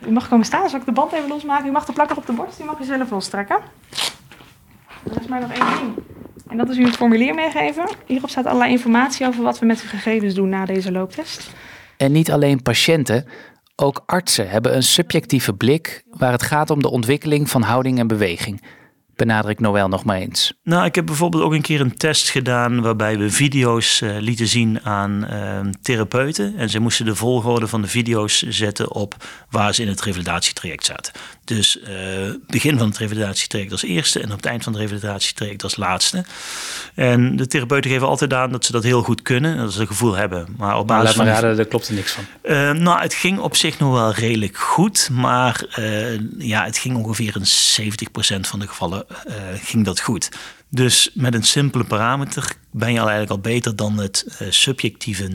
U 0.07 0.11
mag 0.11 0.27
komen 0.27 0.45
staan, 0.45 0.69
zal 0.69 0.79
ik 0.79 0.85
de 0.85 0.91
band 0.91 1.11
even 1.11 1.27
losmaken? 1.27 1.67
U 1.67 1.71
mag 1.71 1.85
de 1.85 1.93
plakker 1.93 2.17
op 2.17 2.25
de 2.25 2.33
borst, 2.33 2.57
die 2.57 2.65
mag 2.65 2.79
u 2.79 2.83
zelf 2.83 3.09
lostrekken. 3.09 3.59
Er 5.03 5.21
is 5.21 5.27
maar 5.27 5.41
nog 5.41 5.51
één 5.51 5.77
ding. 5.77 5.93
En 6.49 6.57
dat 6.57 6.69
is 6.69 6.77
u 6.77 6.83
een 6.83 6.93
formulier 6.93 7.35
meegeven. 7.35 7.89
Hierop 8.05 8.29
staat 8.29 8.45
allerlei 8.45 8.71
informatie 8.71 9.27
over 9.27 9.43
wat 9.43 9.59
we 9.59 9.65
met 9.65 9.81
uw 9.81 9.89
gegevens 9.89 10.33
doen 10.33 10.49
na 10.49 10.65
deze 10.65 10.91
looptest. 10.91 11.49
En 11.97 12.11
niet 12.11 12.31
alleen 12.31 12.61
patiënten, 12.61 13.25
ook 13.75 14.03
artsen 14.05 14.49
hebben 14.49 14.75
een 14.75 14.83
subjectieve 14.83 15.53
blik 15.53 16.03
waar 16.09 16.31
het 16.31 16.43
gaat 16.43 16.69
om 16.69 16.81
de 16.81 16.89
ontwikkeling 16.89 17.49
van 17.49 17.61
houding 17.61 17.99
en 17.99 18.07
beweging. 18.07 18.61
Benadrukt 19.21 19.59
Noël 19.59 19.87
nog 19.87 20.03
maar 20.03 20.17
eens. 20.17 20.53
Nou, 20.63 20.85
ik 20.85 20.95
heb 20.95 21.05
bijvoorbeeld 21.05 21.43
ook 21.43 21.53
een 21.53 21.61
keer 21.61 21.81
een 21.81 21.97
test 21.97 22.29
gedaan 22.29 22.81
waarbij 22.81 23.17
we 23.17 23.29
video's 23.29 24.01
eh, 24.01 24.15
lieten 24.19 24.47
zien 24.47 24.79
aan 24.83 25.25
eh, 25.25 25.59
therapeuten. 25.81 26.53
En 26.57 26.69
ze 26.69 26.79
moesten 26.79 27.05
de 27.05 27.15
volgorde 27.15 27.67
van 27.67 27.81
de 27.81 27.87
video's 27.87 28.41
zetten 28.41 28.91
op 28.91 29.15
waar 29.49 29.73
ze 29.73 29.81
in 29.81 29.87
het 29.87 30.01
revalidatietraject 30.01 30.85
zaten. 30.85 31.13
Dus 31.45 31.79
eh, 31.79 31.93
begin 32.47 32.77
van 32.77 32.87
het 32.87 32.97
revalidatietraject 32.97 33.71
als 33.71 33.83
eerste 33.83 34.19
en 34.19 34.31
op 34.31 34.35
het 34.35 34.45
eind 34.45 34.63
van 34.63 34.73
het 34.73 34.81
revalidatietraject 34.81 35.63
als 35.63 35.75
laatste. 35.75 36.25
En 36.95 37.35
de 37.35 37.47
therapeuten 37.47 37.91
geven 37.91 38.07
altijd 38.07 38.33
aan 38.33 38.51
dat 38.51 38.65
ze 38.65 38.71
dat 38.71 38.83
heel 38.83 39.01
goed 39.01 39.21
kunnen, 39.21 39.57
dat 39.57 39.73
ze 39.73 39.79
het 39.79 39.87
gevoel 39.87 40.15
hebben. 40.15 40.47
Maar 40.57 40.77
op 40.77 40.87
Maar 40.87 40.97
basis 40.97 41.15
laat 41.15 41.25
me 41.25 41.31
van 41.31 41.41
raden, 41.41 41.57
daar 41.57 41.65
klopt 41.65 41.87
er 41.87 41.93
niks 41.93 42.11
van. 42.11 42.25
eh, 42.41 42.71
nou, 42.71 43.01
het 43.01 43.13
ging 43.13 43.39
op 43.39 43.55
zich 43.55 43.79
nog 43.79 43.93
wel 43.93 44.11
redelijk 44.11 44.57
goed, 44.57 45.09
maar 45.11 45.65
eh, 45.71 46.19
ja, 46.37 46.63
het 46.63 46.77
ging 46.77 46.95
ongeveer 46.95 47.35
in 47.35 47.45
70% 47.45 48.39
van 48.39 48.59
de 48.59 48.67
gevallen 48.67 49.05
eh, 49.25 49.35
ging 49.53 49.85
dat 49.85 49.99
goed. 49.99 50.29
Dus 50.69 51.09
met 51.13 51.33
een 51.33 51.43
simpele 51.43 51.83
parameter 51.83 52.55
ben 52.71 52.93
je 52.93 52.99
al 52.99 53.09
eigenlijk 53.09 53.31
al 53.31 53.51
beter 53.51 53.75
dan 53.75 53.97
het 53.97 54.35
eh, 54.39 54.47
subjectieve 54.49 55.29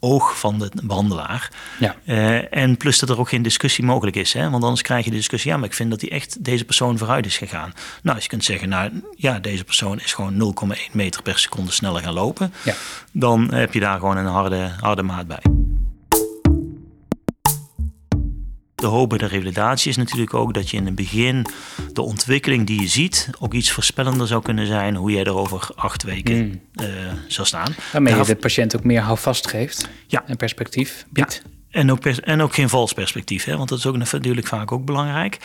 oog 0.00 0.38
van 0.38 0.58
de 0.58 0.70
behandelaar. 0.82 1.50
Ja. 1.78 1.96
Eh, 2.04 2.56
en 2.56 2.76
plus 2.76 2.98
dat 2.98 3.08
er 3.08 3.18
ook 3.18 3.28
geen 3.28 3.42
discussie 3.42 3.84
mogelijk 3.84 4.16
is, 4.16 4.32
hè? 4.32 4.50
want 4.50 4.62
anders 4.62 4.82
krijg 4.82 5.04
je 5.04 5.10
de 5.10 5.16
discussie, 5.16 5.50
ja, 5.50 5.56
maar 5.56 5.68
ik 5.68 5.74
vind 5.74 5.90
dat 5.90 6.00
hij 6.00 6.10
echt 6.10 6.44
deze 6.44 6.64
persoon 6.64 6.98
vooruit 6.98 7.26
is 7.26 7.38
gegaan. 7.38 7.72
Nou, 8.02 8.14
als 8.14 8.24
je 8.24 8.30
kunt 8.30 8.44
zeggen, 8.44 8.68
nou 8.68 9.02
ja, 9.16 9.38
deze 9.38 9.64
persoon 9.64 10.00
is 10.00 10.12
gewoon 10.12 10.54
0,1 10.76 10.92
meter 10.92 11.22
per 11.22 11.38
seconde 11.38 11.72
sneller 11.72 12.02
gaan 12.02 12.14
lopen, 12.14 12.52
Ja. 12.64 12.74
dan 13.12 13.54
heb 13.54 13.72
je 13.72 13.80
daar 13.80 13.98
gewoon 13.98 14.16
een 14.16 14.26
harde, 14.26 14.70
harde 14.80 15.02
maat 15.02 15.26
bij. 15.26 15.42
De 18.80 18.86
hoop 18.86 19.08
bij 19.08 19.18
de 19.18 19.26
revalidatie 19.26 19.90
is 19.90 19.96
natuurlijk 19.96 20.34
ook 20.34 20.54
dat 20.54 20.70
je 20.70 20.76
in 20.76 20.84
het 20.86 20.94
begin 20.94 21.46
de 21.92 22.02
ontwikkeling 22.02 22.66
die 22.66 22.80
je 22.80 22.88
ziet 22.88 23.28
ook 23.38 23.54
iets 23.54 23.70
voorspellender 23.70 24.26
zou 24.26 24.42
kunnen 24.42 24.66
zijn 24.66 24.94
hoe 24.96 25.10
jij 25.10 25.24
er 25.24 25.34
over 25.36 25.68
acht 25.76 26.02
weken 26.02 26.36
Mm. 26.46 26.60
eh, 26.74 26.86
zou 27.26 27.46
staan. 27.46 27.74
Waarmee 27.92 28.16
je 28.16 28.24
de 28.24 28.36
patiënt 28.36 28.76
ook 28.76 28.84
meer 28.84 29.00
houvast 29.00 29.48
geeft 29.48 29.88
Ja. 30.06 30.24
en 30.26 30.36
perspectief 30.36 31.06
biedt. 31.10 31.42
En 31.70 31.90
ook, 31.90 32.04
en 32.04 32.40
ook 32.40 32.54
geen 32.54 32.68
vals 32.68 32.92
perspectief, 32.92 33.44
hè? 33.44 33.56
want 33.56 33.68
dat 33.68 33.78
is 33.78 33.86
ook 33.86 33.96
natuurlijk 33.96 34.46
vaak 34.46 34.72
ook 34.72 34.84
belangrijk. 34.84 35.38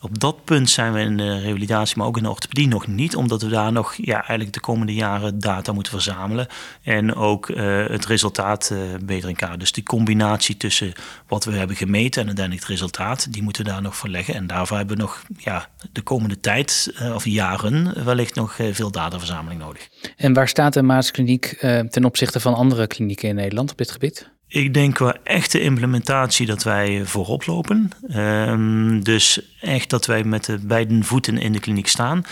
Op 0.00 0.20
dat 0.20 0.44
punt 0.44 0.70
zijn 0.70 0.92
we 0.92 1.00
in 1.00 1.16
de 1.16 1.38
revalidatie, 1.38 1.96
maar 1.96 2.06
ook 2.06 2.16
in 2.16 2.22
de 2.22 2.30
orthopedie 2.30 2.68
nog 2.68 2.86
niet, 2.86 3.16
omdat 3.16 3.42
we 3.42 3.48
daar 3.48 3.72
nog 3.72 3.94
ja, 3.96 4.14
eigenlijk 4.14 4.52
de 4.52 4.60
komende 4.60 4.94
jaren 4.94 5.38
data 5.38 5.72
moeten 5.72 5.92
verzamelen 5.92 6.46
en 6.82 7.14
ook 7.14 7.50
eh, 7.50 7.86
het 7.86 8.06
resultaat 8.06 8.70
eh, 8.70 8.78
beter 9.04 9.28
in 9.28 9.36
kaart. 9.36 9.60
Dus 9.60 9.72
die 9.72 9.82
combinatie 9.82 10.56
tussen 10.56 10.92
wat 11.26 11.44
we 11.44 11.52
hebben 11.52 11.76
gemeten 11.76 12.20
en 12.20 12.26
uiteindelijk 12.26 12.66
het 12.66 12.78
resultaat, 12.78 13.32
die 13.32 13.42
moeten 13.42 13.64
we 13.64 13.70
daar 13.70 13.82
nog 13.82 13.96
voor 13.96 14.08
leggen. 14.08 14.34
En 14.34 14.46
daarvoor 14.46 14.76
hebben 14.76 14.96
we 14.96 15.02
nog 15.02 15.22
ja, 15.36 15.68
de 15.92 16.02
komende 16.02 16.40
tijd 16.40 16.92
eh, 16.96 17.14
of 17.14 17.24
jaren 17.24 18.04
wellicht 18.04 18.34
nog 18.34 18.56
veel 18.72 18.90
dataverzameling 18.90 19.60
nodig. 19.60 19.88
En 20.16 20.32
waar 20.32 20.48
staat 20.48 20.72
de 20.72 20.82
Maaskliniek 20.82 21.56
ten 21.90 22.04
opzichte 22.04 22.40
van 22.40 22.54
andere 22.54 22.86
klinieken 22.86 23.28
in 23.28 23.34
Nederland 23.34 23.70
op 23.70 23.78
dit 23.78 23.90
gebied? 23.90 24.30
Ik 24.52 24.74
denk 24.74 24.94
qua 24.94 25.16
echte 25.22 25.60
implementatie 25.60 26.46
dat 26.46 26.62
wij 26.62 27.04
voorop 27.04 27.46
lopen. 27.46 27.90
Ehm, 28.08 29.00
dus 29.00 29.40
echt 29.60 29.90
dat 29.90 30.06
wij 30.06 30.24
met 30.24 30.44
de 30.44 30.58
beide 30.58 31.02
voeten 31.02 31.38
in 31.38 31.52
de 31.52 31.60
kliniek 31.60 31.88
staan. 31.88 32.22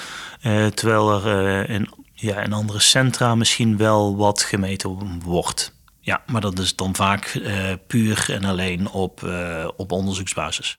Eh, 0.40 0.66
terwijl 0.66 1.24
er 1.24 1.66
eh, 1.66 1.74
in, 1.74 1.88
ja, 2.14 2.42
in 2.42 2.52
andere 2.52 2.80
centra 2.80 3.34
misschien 3.34 3.76
wel 3.76 4.16
wat 4.16 4.42
gemeten 4.42 5.20
wordt. 5.24 5.74
Ja, 6.00 6.22
maar 6.26 6.40
dat 6.40 6.58
is 6.58 6.76
dan 6.76 6.94
vaak 6.94 7.24
eh, 7.24 7.72
puur 7.86 8.26
en 8.28 8.44
alleen 8.44 8.90
op, 8.90 9.22
eh, 9.22 9.68
op 9.76 9.92
onderzoeksbasis. 9.92 10.78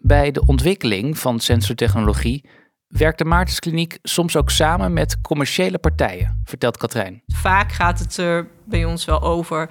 Bij 0.00 0.30
de 0.30 0.46
ontwikkeling 0.46 1.18
van 1.18 1.40
sensortechnologie 1.40 2.48
werkt 2.86 3.18
de 3.18 3.24
Maartenskliniek 3.24 3.98
soms 4.02 4.36
ook 4.36 4.50
samen 4.50 4.92
met 4.92 5.20
commerciële 5.20 5.78
partijen, 5.78 6.40
vertelt 6.44 6.76
Katrijn. 6.76 7.22
Vaak 7.26 7.72
gaat 7.72 7.98
het 7.98 8.16
er 8.16 8.48
bij 8.64 8.84
ons 8.84 9.04
wel 9.04 9.22
over 9.22 9.70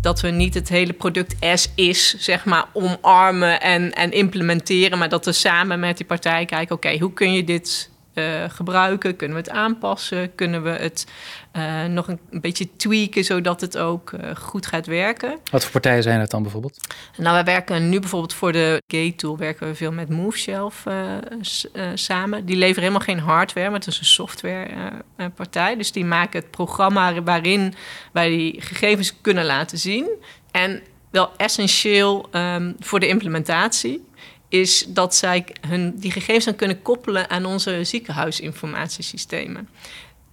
dat 0.00 0.20
we 0.20 0.28
niet 0.28 0.54
het 0.54 0.68
hele 0.68 0.92
product 0.92 1.34
as 1.40 1.70
is, 1.74 2.14
zeg 2.18 2.44
maar, 2.44 2.64
omarmen 2.72 3.60
en, 3.60 3.92
en 3.92 4.12
implementeren, 4.12 4.98
maar 4.98 5.08
dat 5.08 5.24
we 5.24 5.32
samen 5.32 5.80
met 5.80 5.96
die 5.96 6.06
partij 6.06 6.44
kijken, 6.44 6.74
oké, 6.74 6.98
hoe 6.98 7.12
kun 7.12 7.32
je 7.32 7.44
dit 7.44 7.90
eh, 8.14 8.44
gebruiken? 8.48 9.16
Kunnen 9.16 9.36
we 9.36 9.42
het 9.42 9.52
aanpassen? 9.52 10.34
Kunnen 10.34 10.62
we 10.62 10.70
het 10.70 11.06
eh, 11.52 11.84
nog 11.84 12.08
een, 12.08 12.18
een 12.30 12.40
beetje 12.40 12.76
tweaken, 12.76 13.24
zodat 13.24 13.60
het 13.60 13.78
ook 13.78 14.12
eh, 14.12 14.36
goed 14.36 14.66
gaat 14.66 14.86
werken? 14.86 15.38
Wat 15.50 15.62
voor 15.62 15.72
partijen 15.72 16.02
zijn 16.02 16.18
dat 16.18 16.30
dan 16.30 16.42
bijvoorbeeld? 16.42 16.80
Nou, 17.16 17.34
wij 17.34 17.44
werken 17.44 17.88
nu 17.88 18.00
bijvoorbeeld 18.00 18.34
voor 18.34 18.52
de 18.52 18.82
Gate 18.86 19.14
Tool 19.14 19.38
werken 19.38 19.66
we 19.66 19.74
veel 19.74 19.92
met 19.92 20.08
MoveShelf 20.08 20.84
samen. 21.94 22.46
Die 22.46 22.56
leveren 22.56 22.82
helemaal 22.82 23.06
geen 23.06 23.18
hardware, 23.18 23.70
maar 23.70 23.78
het 23.78 23.88
is 23.88 23.98
een 23.98 24.04
softwarepartij. 24.04 25.76
dus 25.76 25.92
die 25.92 26.04
maken 26.04 26.40
het 26.40 26.50
programma 26.50 27.22
waarin 27.22 27.74
wij 28.12 28.28
die 28.28 28.60
gegevens 28.60 29.20
kunnen 29.20 29.44
laten 29.44 29.78
zien. 29.78 30.08
En 30.50 30.82
wel 31.10 31.30
essentieel 31.36 32.28
ehm, 32.30 32.72
voor 32.78 33.00
de 33.00 33.08
implementatie 33.08 34.08
is 34.50 34.84
dat 34.88 35.14
zij 35.14 35.46
hun, 35.68 35.92
die 35.96 36.10
gegevens 36.10 36.44
dan 36.44 36.56
kunnen 36.56 36.82
koppelen 36.82 37.30
aan 37.30 37.46
onze 37.46 37.84
ziekenhuisinformatiesystemen. 37.84 39.68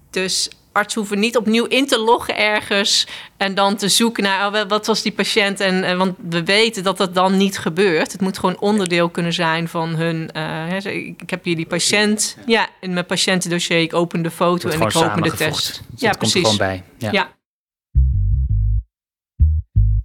Dus 0.10 0.50
artsen 0.72 1.00
hoeven 1.00 1.20
niet 1.20 1.38
opnieuw 1.38 1.66
in 1.66 1.88
te 1.88 2.00
loggen 2.00 2.38
ergens 2.38 3.08
en 3.38 3.56
dan 3.56 3.76
te 3.76 3.90
zoeken 3.90 4.24
naar 4.24 4.54
oh, 4.54 4.68
wat 4.68 4.86
was 4.86 5.02
die 5.02 5.12
patiënt. 5.12 5.60
En, 5.60 5.84
eh, 5.84 5.98
want 5.98 6.16
we 6.30 6.44
weten 6.44 6.84
dat 6.84 6.98
dat 6.98 7.14
dan 7.14 7.38
niet 7.38 7.58
gebeurt. 7.58 8.12
Het 8.12 8.22
moet 8.22 8.40
gewoon 8.40 8.60
onderdeel 8.60 9.10
kunnen 9.10 9.34
zijn 9.34 9.68
van 9.68 9.96
hun. 9.96 10.32
eh, 10.32 10.86
ik 11.18 11.30
heb 11.30 11.44
hier 11.44 11.56
die 11.56 11.66
patiënt. 11.68 12.38
Ja, 12.46 12.68
in 12.82 12.94
mijn 12.94 13.06
patiëntendossier. 13.06 13.80
Ik 13.80 13.94
open 13.94 14.22
de 14.22 14.32
foto 14.32 14.70
en 14.70 14.82
ik 14.82 14.96
open 14.96 15.22
de 15.22 15.32
test. 15.32 15.82
Dus 15.90 16.02
ja, 16.02 16.10
dat 16.10 16.18
komt 16.18 16.34
er 16.36 16.42
precies. 16.42 16.42
gewoon 16.42 16.58
bij. 16.58 16.84
Ja. 16.98 17.12
Ja. 17.12 17.37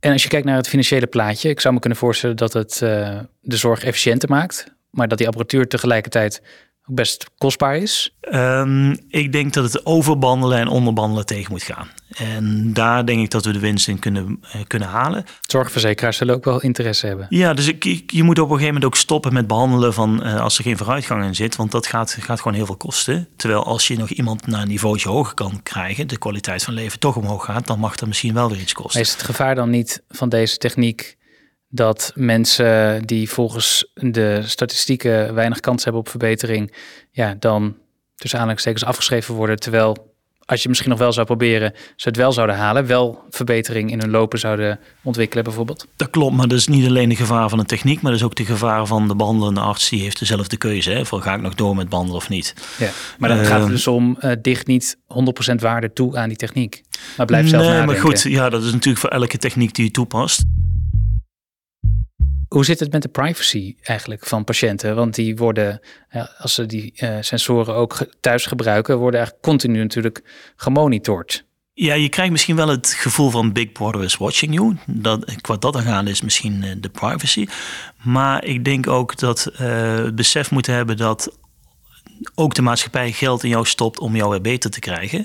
En 0.03 0.13
als 0.13 0.23
je 0.23 0.29
kijkt 0.29 0.47
naar 0.47 0.57
het 0.57 0.69
financiële 0.69 1.07
plaatje, 1.07 1.49
ik 1.49 1.61
zou 1.61 1.75
me 1.75 1.81
kunnen 1.81 1.99
voorstellen 1.99 2.37
dat 2.37 2.53
het 2.53 2.83
eh, 2.83 3.19
de 3.41 3.57
zorg 3.57 3.85
efficiënter 3.85 4.29
maakt, 4.29 4.67
maar 4.91 5.09
dat 5.09 5.19
die 5.19 5.27
apparatuur 5.27 5.69
tegelijkertijd 5.69 6.43
best 6.85 7.31
kostbaar 7.39 7.77
is. 7.77 8.17
Ehm, 8.21 8.97
ik 9.09 9.33
denk 9.33 9.53
dat 9.53 9.73
het 9.73 9.87
overbandelen 9.87 10.59
en 10.59 10.69
onderbandelen 10.69 11.27
tegen 11.27 11.53
moet 11.53 11.63
gaan. 11.63 11.89
En 12.17 12.73
daar 12.73 13.07
denk 13.07 13.21
ik 13.21 13.31
dat 13.31 13.45
we 13.45 13.53
de 13.53 13.59
winst 13.59 13.89
in 13.89 13.99
kunnen, 13.99 14.39
eh, 14.53 14.61
kunnen 14.67 14.89
halen. 14.89 15.25
Zorgverzekeraars 15.41 16.17
zullen 16.17 16.35
ook 16.35 16.45
wel 16.45 16.61
interesse 16.61 17.07
hebben. 17.07 17.27
Ja, 17.29 17.55
dus 17.55 17.67
ik, 17.67 18.11
je 18.11 18.23
moet 18.23 18.39
op 18.39 18.45
een 18.45 18.51
gegeven 18.51 18.75
moment 18.75 18.85
ook 18.85 18.97
stoppen 18.97 19.33
met 19.33 19.47
behandelen 19.47 19.95
van 19.95 20.23
eh, 20.23 20.41
als 20.41 20.59
er 20.59 20.65
geen 20.65 20.77
vooruitgang 20.77 21.25
in 21.25 21.35
zit. 21.35 21.57
Want 21.57 21.71
dat 21.71 21.87
gaat, 21.87 22.17
gaat 22.21 22.41
gewoon 22.41 22.57
heel 22.57 22.67
veel 22.67 22.77
kosten. 22.77 23.29
Terwijl 23.37 23.65
als 23.65 23.89
je 23.89 23.97
nog 23.97 24.11
iemand 24.11 24.47
naar 24.47 24.63
een 24.63 24.69
niveautje 24.69 25.09
hoger 25.09 25.35
kan 25.35 25.61
krijgen, 25.63 26.07
de 26.07 26.19
kwaliteit 26.19 26.63
van 26.63 26.75
leven 26.75 26.99
toch 26.99 27.17
omhoog 27.17 27.45
gaat, 27.45 27.67
dan 27.67 27.79
mag 27.79 27.97
dat 27.97 28.09
misschien 28.09 28.35
wel 28.35 28.51
weer 28.51 28.61
iets 28.61 28.73
kosten. 28.73 29.01
Maar 29.01 29.09
is 29.09 29.15
het 29.15 29.23
gevaar 29.23 29.55
dan 29.55 29.71
niet 29.71 30.03
van 30.09 30.29
deze 30.29 30.57
techniek 30.57 31.17
dat 31.69 32.13
mensen 32.15 33.03
die 33.07 33.31
volgens 33.31 33.91
de 33.95 34.43
statistieken 34.45 35.35
weinig 35.35 35.61
kans 35.61 35.85
hebben 35.85 36.03
op 36.03 36.09
verbetering, 36.09 36.75
ja, 37.11 37.35
dan 37.39 37.77
tussen 38.15 38.39
aanhalingstekens 38.39 38.85
afgeschreven 38.85 39.35
worden, 39.35 39.57
terwijl 39.57 40.12
als 40.53 40.63
je 40.63 40.69
misschien 40.69 40.91
nog 40.91 40.99
wel 40.99 41.13
zou 41.13 41.27
proberen, 41.27 41.73
ze 41.97 42.09
het 42.09 42.17
wel 42.17 42.33
zouden 42.33 42.57
halen, 42.57 42.87
wel 42.87 43.25
verbetering 43.31 43.91
in 43.91 44.01
hun 44.01 44.11
lopen 44.11 44.39
zouden 44.39 44.79
ontwikkelen 45.03 45.45
bijvoorbeeld. 45.45 45.87
Dat 45.97 46.11
klopt, 46.11 46.37
maar 46.37 46.49
dat 46.49 46.59
is 46.59 46.67
niet 46.67 46.87
alleen 46.87 47.09
de 47.09 47.17
gevaar 47.17 47.49
van 47.49 47.59
de 47.59 47.65
techniek, 47.65 48.01
maar 48.03 48.11
dat 48.11 48.21
is 48.21 48.27
ook 48.27 48.35
de 48.35 48.45
gevaar 48.45 48.87
van 48.87 49.09
de 49.09 49.17
behandelende 49.17 49.61
arts. 49.61 49.89
Die 49.89 50.03
heeft 50.03 50.19
dezelfde 50.19 50.57
keuze. 50.57 50.91
Hè, 50.91 51.07
van 51.07 51.23
ga 51.23 51.35
ik 51.35 51.41
nog 51.41 51.55
door 51.55 51.77
met 51.77 51.89
behandelen 51.89 52.21
of 52.21 52.29
niet. 52.29 52.55
Ja. 52.79 52.91
Maar 53.19 53.29
dan 53.29 53.39
gaat 53.39 53.51
het 53.51 53.61
Ehm. 53.63 53.71
dus 53.71 53.87
om 53.87 54.17
eh, 54.21 54.33
dicht 54.43 54.67
niet 54.67 54.97
100% 55.07 55.61
waarde 55.61 55.93
toe 55.93 56.17
aan 56.17 56.29
die 56.29 56.37
techniek. 56.37 56.83
Maar 57.17 57.27
blijf 57.27 57.49
zelf 57.49 57.63
nee, 57.63 57.71
nadenken. 57.71 58.03
maar 58.03 58.05
goed, 58.13 58.23
ja, 58.23 58.49
dat 58.51 58.63
is 58.63 58.73
natuurlijk 58.73 58.99
voor 58.99 59.11
elke 59.11 59.39
techniek 59.39 59.75
die 59.75 59.85
je 59.85 59.91
toepast. 59.91 60.43
Hoe 62.53 62.65
zit 62.65 62.81
het 62.81 62.93
met 62.93 63.03
de 63.03 63.09
privacy 63.09 63.75
eigenlijk 63.83 64.27
van 64.27 64.45
patiënten? 64.45 64.95
Want 64.95 65.15
die 65.15 65.37
worden, 65.37 65.81
als 66.39 66.55
ze 66.55 66.67
die 66.67 66.93
eh, 66.97 67.17
sensoren 67.21 67.75
ook 67.75 68.07
thuis 68.21 68.47
gebruiken, 68.47 68.99
worden 68.99 69.21
eigenlijk 69.21 69.47
continu 69.47 69.79
natuurlijk 69.79 70.23
gemonitord. 70.57 71.45
Ja, 71.75 71.95
je 71.95 72.09
krijgt 72.09 72.33
misschien 72.33 72.57
wel 72.57 72.69
het 72.69 72.87
gevoel 72.87 73.31
van 73.31 73.53
Big 73.53 73.73
Brother 73.73 74.05
is 74.05 74.17
watching 74.17 74.55
you. 74.55 74.77
Dat, 74.87 75.41
qua 75.41 75.57
dat 75.57 75.77
aan 75.77 76.09
is 76.09 76.21
misschien 76.21 76.63
eh, 76.63 76.71
de 76.81 76.89
privacy. 76.89 77.47
Maar 78.03 78.45
ik 78.45 78.65
denk 78.65 78.89
ook 78.89 79.19
dat 79.19 79.47
eh, 79.47 79.95
het 79.95 80.15
besef 80.15 80.51
moeten 80.51 80.75
hebben 80.75 80.97
dat 80.97 81.37
ook 82.35 82.55
de 82.55 82.63
maatschappij 82.63 83.13
geld 83.13 83.43
in 83.43 83.49
jou 83.49 83.67
stopt 83.67 83.99
om 83.99 84.17
jou 84.17 84.31
weer 84.31 84.41
beter 84.41 84.71
te 84.71 84.81
krijgen. 84.81 85.25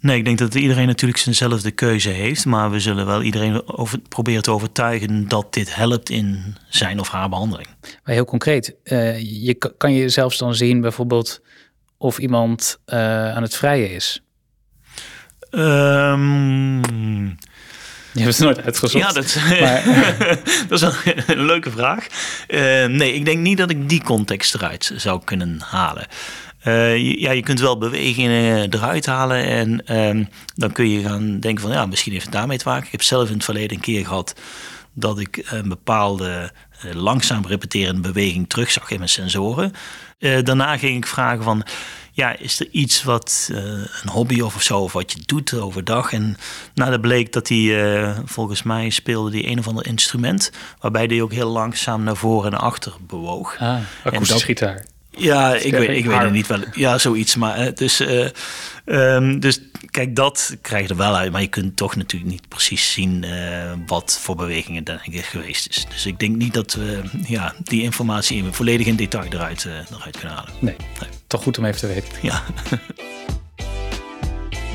Nee, 0.00 0.18
ik 0.18 0.24
denk 0.24 0.38
dat 0.38 0.54
iedereen 0.54 0.86
natuurlijk 0.86 1.20
zijnzelfde 1.20 1.70
keuze 1.70 2.08
heeft. 2.08 2.44
Maar 2.46 2.70
we 2.70 2.80
zullen 2.80 3.06
wel 3.06 3.22
iedereen 3.22 3.68
over, 3.68 3.98
proberen 4.08 4.42
te 4.42 4.50
overtuigen 4.50 5.28
dat 5.28 5.54
dit 5.54 5.74
helpt 5.74 6.10
in 6.10 6.56
zijn 6.68 7.00
of 7.00 7.08
haar 7.08 7.28
behandeling. 7.28 7.68
Maar 8.04 8.14
heel 8.14 8.24
concreet, 8.24 8.74
eh, 8.84 9.20
je 9.44 9.54
ka- 9.54 9.72
kan 9.76 9.92
je 9.92 10.08
zelfs 10.08 10.38
dan 10.38 10.54
zien 10.54 10.80
bijvoorbeeld 10.80 11.40
of 11.98 12.18
iemand 12.18 12.78
eh, 12.84 12.98
aan 13.34 13.42
het 13.42 13.56
vrijen 13.56 13.90
is. 13.90 14.22
Ehm 15.50 16.80
Je 18.12 18.22
hebt 18.22 18.36
het 18.36 18.38
nooit 18.38 18.62
uitgezocht. 18.62 19.04
Ja, 19.04 19.12
dat, 19.12 19.36
Maar- 19.60 19.84
dat 20.68 20.70
is 20.70 20.80
een, 20.80 21.22
een 21.26 21.44
leuke 21.44 21.70
vraag. 21.70 22.06
Eh, 22.46 22.60
nee, 22.86 23.12
ik 23.14 23.24
denk 23.24 23.38
niet 23.38 23.58
dat 23.58 23.70
ik 23.70 23.88
die 23.88 24.02
context 24.02 24.54
eruit 24.54 24.92
zou 24.96 25.20
kunnen 25.24 25.60
halen. 25.64 26.06
Eh, 26.60 26.96
je- 26.96 27.20
ja, 27.20 27.30
je 27.30 27.42
kunt 27.42 27.60
wel 27.60 27.78
bewegingen 27.78 28.72
eruit 28.74 29.06
halen 29.06 29.44
en 29.44 29.86
ehm, 29.86 30.24
dan 30.54 30.72
kun 30.72 30.88
je 30.88 31.02
gaan 31.02 31.40
denken 31.40 31.62
van 31.62 31.72
ja, 31.72 31.86
misschien 31.86 32.12
heeft 32.12 32.24
het 32.24 32.34
daarmee 32.34 32.58
te 32.58 32.68
maken. 32.68 32.84
Ik 32.86 32.92
heb 32.92 33.02
zelf 33.02 33.28
in 33.28 33.34
het 33.34 33.44
verleden 33.44 33.76
een 33.76 33.82
keer 33.82 34.06
gehad 34.06 34.34
dat 34.92 35.18
ik 35.18 35.42
een 35.50 35.68
bepaalde 35.68 36.52
eh, 36.80 36.94
langzaam 36.94 37.46
repeterende 37.46 38.00
beweging 38.00 38.48
terugzag 38.48 38.90
in 38.90 38.96
mijn 38.98 39.08
sensoren. 39.10 39.72
Eh, 40.18 40.42
daarna 40.42 40.76
ging 40.78 40.96
ik 40.96 41.06
vragen 41.06 41.42
van 41.44 41.64
ja, 42.12 42.36
is 42.38 42.60
er 42.60 42.68
iets 42.70 43.02
wat 43.02 43.48
eh, 43.52 43.58
een 44.02 44.08
hobby 44.12 44.40
of 44.40 44.62
zo, 44.62 44.78
of 44.78 44.92
wat 44.92 45.12
je 45.12 45.18
doet 45.26 45.54
overdag? 45.54 46.12
En 46.12 46.36
nou, 46.74 46.90
dat 46.90 47.00
bleek 47.00 47.32
dat 47.32 47.48
hij, 47.48 47.92
eh, 48.02 48.18
volgens 48.24 48.62
mij 48.62 48.90
speelde 48.90 49.30
die 49.30 49.46
een 49.48 49.58
of 49.58 49.68
ander 49.68 49.86
instrument, 49.86 50.50
waarbij 50.80 51.04
hij 51.04 51.22
ook 51.22 51.32
heel 51.32 51.48
langzaam 51.50 52.02
naar 52.02 52.16
voren 52.16 52.44
en 52.44 52.50
naar 52.50 52.60
achter 52.60 52.92
bewoog. 53.06 53.56
Ah, 53.58 53.76
akoestische 54.04 54.44
gitaar. 54.44 54.84
Ja, 55.10 55.54
ik 55.54 55.72
weet, 55.72 55.88
ik 55.88 56.04
weet 56.04 56.18
het 56.18 56.32
niet 56.32 56.46
wel. 56.46 56.58
Ja, 56.72 56.98
zoiets. 56.98 57.36
Maar 57.36 57.56
eh, 57.56 57.74
dus, 57.74 58.00
eh, 58.00 58.28
ehm, 58.84 59.38
dus 59.38 59.60
kijk, 59.90 60.16
dat 60.16 60.56
krijg 60.62 60.82
je 60.82 60.88
er 60.88 60.96
wel 60.96 61.16
uit. 61.16 61.32
Maar 61.32 61.40
je 61.40 61.46
kunt 61.46 61.76
toch 61.76 61.96
natuurlijk 61.96 62.30
niet 62.30 62.48
precies 62.48 62.92
zien 62.92 63.24
eh, 63.24 63.72
wat 63.86 64.18
voor 64.22 64.36
bewegingen 64.36 64.84
er 64.84 65.00
geweest 65.12 65.68
is. 65.68 65.86
Dus 65.88 66.06
ik 66.06 66.18
denk 66.18 66.36
niet 66.36 66.54
dat 66.54 66.74
we 66.74 67.00
ja, 67.26 67.54
die 67.62 67.82
informatie 67.82 68.36
in 68.44 68.52
volledig 68.52 68.86
in 68.86 68.96
detail 68.96 69.32
eruit, 69.32 69.64
eruit 69.64 70.16
kunnen 70.18 70.36
halen. 70.36 70.52
Nee, 70.58 70.76
toch 71.26 71.42
goed 71.42 71.58
om 71.58 71.64
even 71.64 71.80
te 71.80 71.86
weten. 71.86 72.12
Ja. 72.22 72.42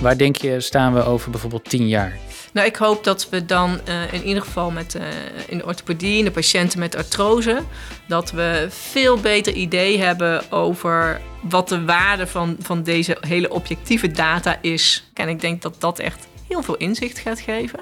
Waar 0.02 0.18
denk 0.18 0.36
je 0.36 0.62
staan 0.62 0.94
we 0.94 1.04
over 1.04 1.32
bijvoorbeeld 1.32 1.70
tien 1.70 1.88
jaar? 1.88 2.18
Nou, 2.56 2.68
ik 2.68 2.76
hoop 2.76 3.04
dat 3.04 3.30
we 3.30 3.46
dan 3.46 3.80
uh, 3.88 4.14
in 4.14 4.24
ieder 4.24 4.44
geval 4.44 4.72
met, 4.72 4.96
uh, 4.96 5.04
in 5.48 5.58
de 5.58 5.66
orthopedie, 5.66 6.18
in 6.18 6.26
de 6.26 6.32
patiënten 6.32 6.80
met 6.80 6.96
artrose, 6.96 7.64
dat 8.08 8.32
we 8.32 8.68
veel 8.70 9.20
beter 9.20 9.54
idee 9.54 10.00
hebben 10.00 10.52
over 10.52 11.22
wat 11.42 11.70
de 11.70 11.86
waarde 11.86 12.28
van, 12.28 12.56
van 12.60 12.84
deze 12.84 13.18
hele 13.20 13.50
objectieve 13.50 14.12
data 14.12 14.58
is. 14.62 15.10
En 15.14 15.30
ik 15.30 15.42
denk 15.42 15.62
dat 15.62 15.76
dat 15.80 16.00
echt 16.00 16.28
heel 16.48 16.64
veel 16.64 16.76
inzicht 16.76 17.18
gaat 17.18 17.40
geven. 17.40 17.80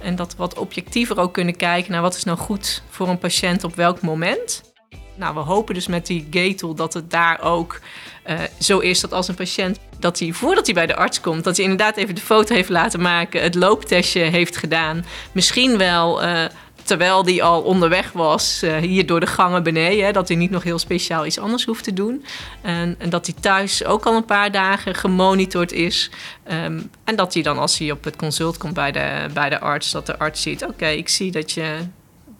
En 0.00 0.16
dat 0.16 0.32
we 0.32 0.38
wat 0.38 0.58
objectiever 0.58 1.18
ook 1.18 1.32
kunnen 1.32 1.56
kijken 1.56 1.92
naar 1.92 2.02
wat 2.02 2.16
is 2.16 2.24
nou 2.24 2.38
goed 2.38 2.82
voor 2.88 3.08
een 3.08 3.18
patiënt 3.18 3.64
op 3.64 3.74
welk 3.74 4.00
moment. 4.00 4.72
Nou, 5.16 5.34
we 5.34 5.40
hopen 5.40 5.74
dus 5.74 5.86
met 5.86 6.06
die 6.06 6.26
gate 6.30 6.74
dat 6.74 6.94
het 6.94 7.10
daar 7.10 7.42
ook 7.42 7.80
uh, 8.26 8.40
zo 8.60 8.78
is 8.78 9.00
dat 9.00 9.12
als 9.12 9.28
een 9.28 9.34
patiënt, 9.34 9.78
dat 10.04 10.18
hij 10.18 10.32
voordat 10.32 10.64
hij 10.66 10.74
bij 10.74 10.86
de 10.86 10.96
arts 10.96 11.20
komt, 11.20 11.44
dat 11.44 11.56
hij 11.56 11.64
inderdaad 11.64 11.96
even 11.96 12.14
de 12.14 12.20
foto 12.20 12.54
heeft 12.54 12.68
laten 12.68 13.00
maken, 13.00 13.42
het 13.42 13.54
looptestje 13.54 14.20
heeft 14.20 14.56
gedaan. 14.56 15.04
Misschien 15.32 15.78
wel 15.78 16.24
uh, 16.24 16.44
terwijl 16.82 17.24
hij 17.24 17.42
al 17.42 17.62
onderweg 17.62 18.12
was, 18.12 18.60
uh, 18.64 18.76
hier 18.76 19.06
door 19.06 19.20
de 19.20 19.26
gangen 19.26 19.62
beneden, 19.62 20.12
dat 20.12 20.28
hij 20.28 20.36
niet 20.36 20.50
nog 20.50 20.62
heel 20.62 20.78
speciaal 20.78 21.26
iets 21.26 21.38
anders 21.38 21.64
hoeft 21.64 21.84
te 21.84 21.92
doen. 21.92 22.24
En, 22.62 22.94
en 22.98 23.10
dat 23.10 23.26
hij 23.26 23.34
thuis 23.40 23.84
ook 23.84 24.04
al 24.04 24.16
een 24.16 24.24
paar 24.24 24.50
dagen 24.50 24.94
gemonitord 24.94 25.72
is. 25.72 26.10
Um, 26.52 26.90
en 27.04 27.16
dat 27.16 27.34
hij 27.34 27.42
dan, 27.42 27.58
als 27.58 27.78
hij 27.78 27.90
op 27.90 28.04
het 28.04 28.16
consult 28.16 28.56
komt 28.56 28.74
bij 28.74 28.92
de, 28.92 29.26
bij 29.32 29.48
de 29.48 29.60
arts, 29.60 29.90
dat 29.90 30.06
de 30.06 30.18
arts 30.18 30.42
ziet: 30.42 30.64
oké, 30.64 30.86
ik 30.86 31.08
zie 31.08 31.30
dat 31.30 31.52
je 31.52 31.76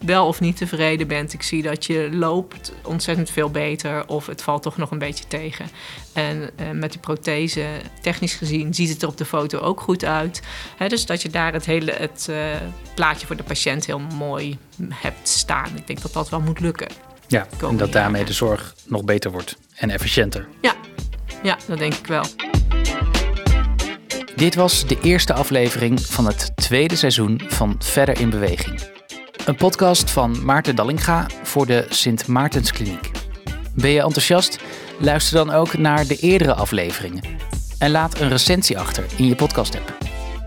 wel 0.06 0.26
of 0.26 0.40
niet 0.40 0.56
tevreden 0.56 1.06
bent. 1.06 1.32
Ik 1.32 1.42
zie 1.42 1.62
dat 1.62 1.84
je 1.84 2.08
loopt 2.12 2.72
ontzettend 2.82 3.30
veel 3.30 3.50
beter 3.50 4.08
of 4.08 4.26
het 4.26 4.42
valt 4.42 4.62
toch 4.62 4.76
nog 4.76 4.90
een 4.90 4.98
beetje 4.98 5.24
tegen. 5.28 5.66
En 6.12 6.50
uh, 6.60 6.70
met 6.70 6.90
die 6.90 7.00
prothese, 7.00 7.66
technisch 8.00 8.34
gezien, 8.34 8.74
ziet 8.74 8.88
het 8.88 9.02
er 9.02 9.08
op 9.08 9.16
de 9.16 9.24
foto 9.24 9.58
ook 9.58 9.80
goed 9.80 10.04
uit. 10.04 10.42
He, 10.76 10.88
dus 10.88 11.06
dat 11.06 11.22
je 11.22 11.30
daar 11.30 11.52
het 11.52 11.66
hele 11.66 11.92
het, 11.92 12.26
uh, 12.30 12.36
plaatje 12.94 13.26
voor 13.26 13.36
de 13.36 13.42
patiënt 13.42 13.86
heel 13.86 13.98
mooi 13.98 14.58
hebt 14.90 15.28
staan. 15.28 15.76
Ik 15.76 15.86
denk 15.86 16.02
dat 16.02 16.12
dat 16.12 16.28
wel 16.28 16.40
moet 16.40 16.60
lukken. 16.60 16.88
Ja, 17.26 17.46
en 17.60 17.76
dat 17.76 17.92
daarmee 17.92 18.24
de 18.24 18.32
zorg 18.32 18.74
nog 18.86 19.04
beter 19.04 19.30
wordt 19.30 19.56
en 19.74 19.90
efficiënter. 19.90 20.48
Ja, 20.60 20.74
ja 21.42 21.58
dat 21.66 21.78
denk 21.78 21.94
ik 21.94 22.06
wel. 22.06 22.24
Dit 24.36 24.54
was 24.54 24.86
de 24.86 24.98
eerste 25.02 25.32
aflevering 25.32 26.00
van 26.00 26.26
het 26.26 26.52
tweede 26.54 26.96
seizoen 26.96 27.40
van 27.46 27.76
Verder 27.78 28.20
in 28.20 28.30
Beweging. 28.30 28.93
Een 29.44 29.56
podcast 29.56 30.10
van 30.10 30.44
Maarten 30.44 30.76
Dallinga 30.76 31.26
voor 31.42 31.66
de 31.66 31.86
Sint 31.88 32.26
Maartenskliniek. 32.26 33.10
Ben 33.74 33.90
je 33.90 34.02
enthousiast? 34.02 34.58
Luister 34.98 35.36
dan 35.36 35.50
ook 35.50 35.78
naar 35.78 36.06
de 36.06 36.16
eerdere 36.16 36.54
afleveringen. 36.54 37.22
En 37.78 37.90
laat 37.90 38.20
een 38.20 38.28
recensie 38.28 38.78
achter 38.78 39.04
in 39.16 39.26
je 39.26 39.34
podcast-app. 39.34 39.96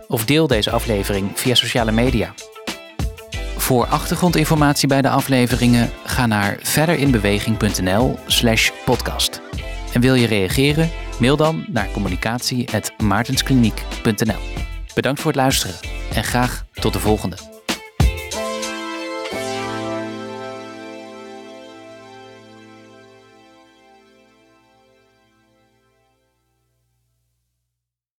Of 0.08 0.26
deel 0.26 0.48
deze 0.48 0.72
aflevering 0.72 1.32
via 1.34 1.56
sociale 1.56 1.92
media. 1.92 2.34
Voor 3.58 3.86
achtergrondinformatie 3.86 4.88
bij 4.88 5.02
de 5.02 5.10
afleveringen 5.10 5.90
ga 6.06 6.26
naar 6.26 6.58
verderinbeweging.nl/slash 6.62 8.72
podcast. 8.86 9.42
En 9.94 10.02
wil 10.02 10.16
je 10.16 10.28
reageren? 10.28 10.90
Mail 11.20 11.38
dan 11.38 11.66
naar 11.68 11.92
communicatie.maartenskliniek.nl. 11.92 14.42
Bedankt 14.94 15.20
voor 15.20 15.32
het 15.32 15.40
luisteren 15.40 15.76
en 16.14 16.24
graag 16.24 16.66
tot 16.74 16.94
de 16.94 17.00
volgende. 17.00 17.57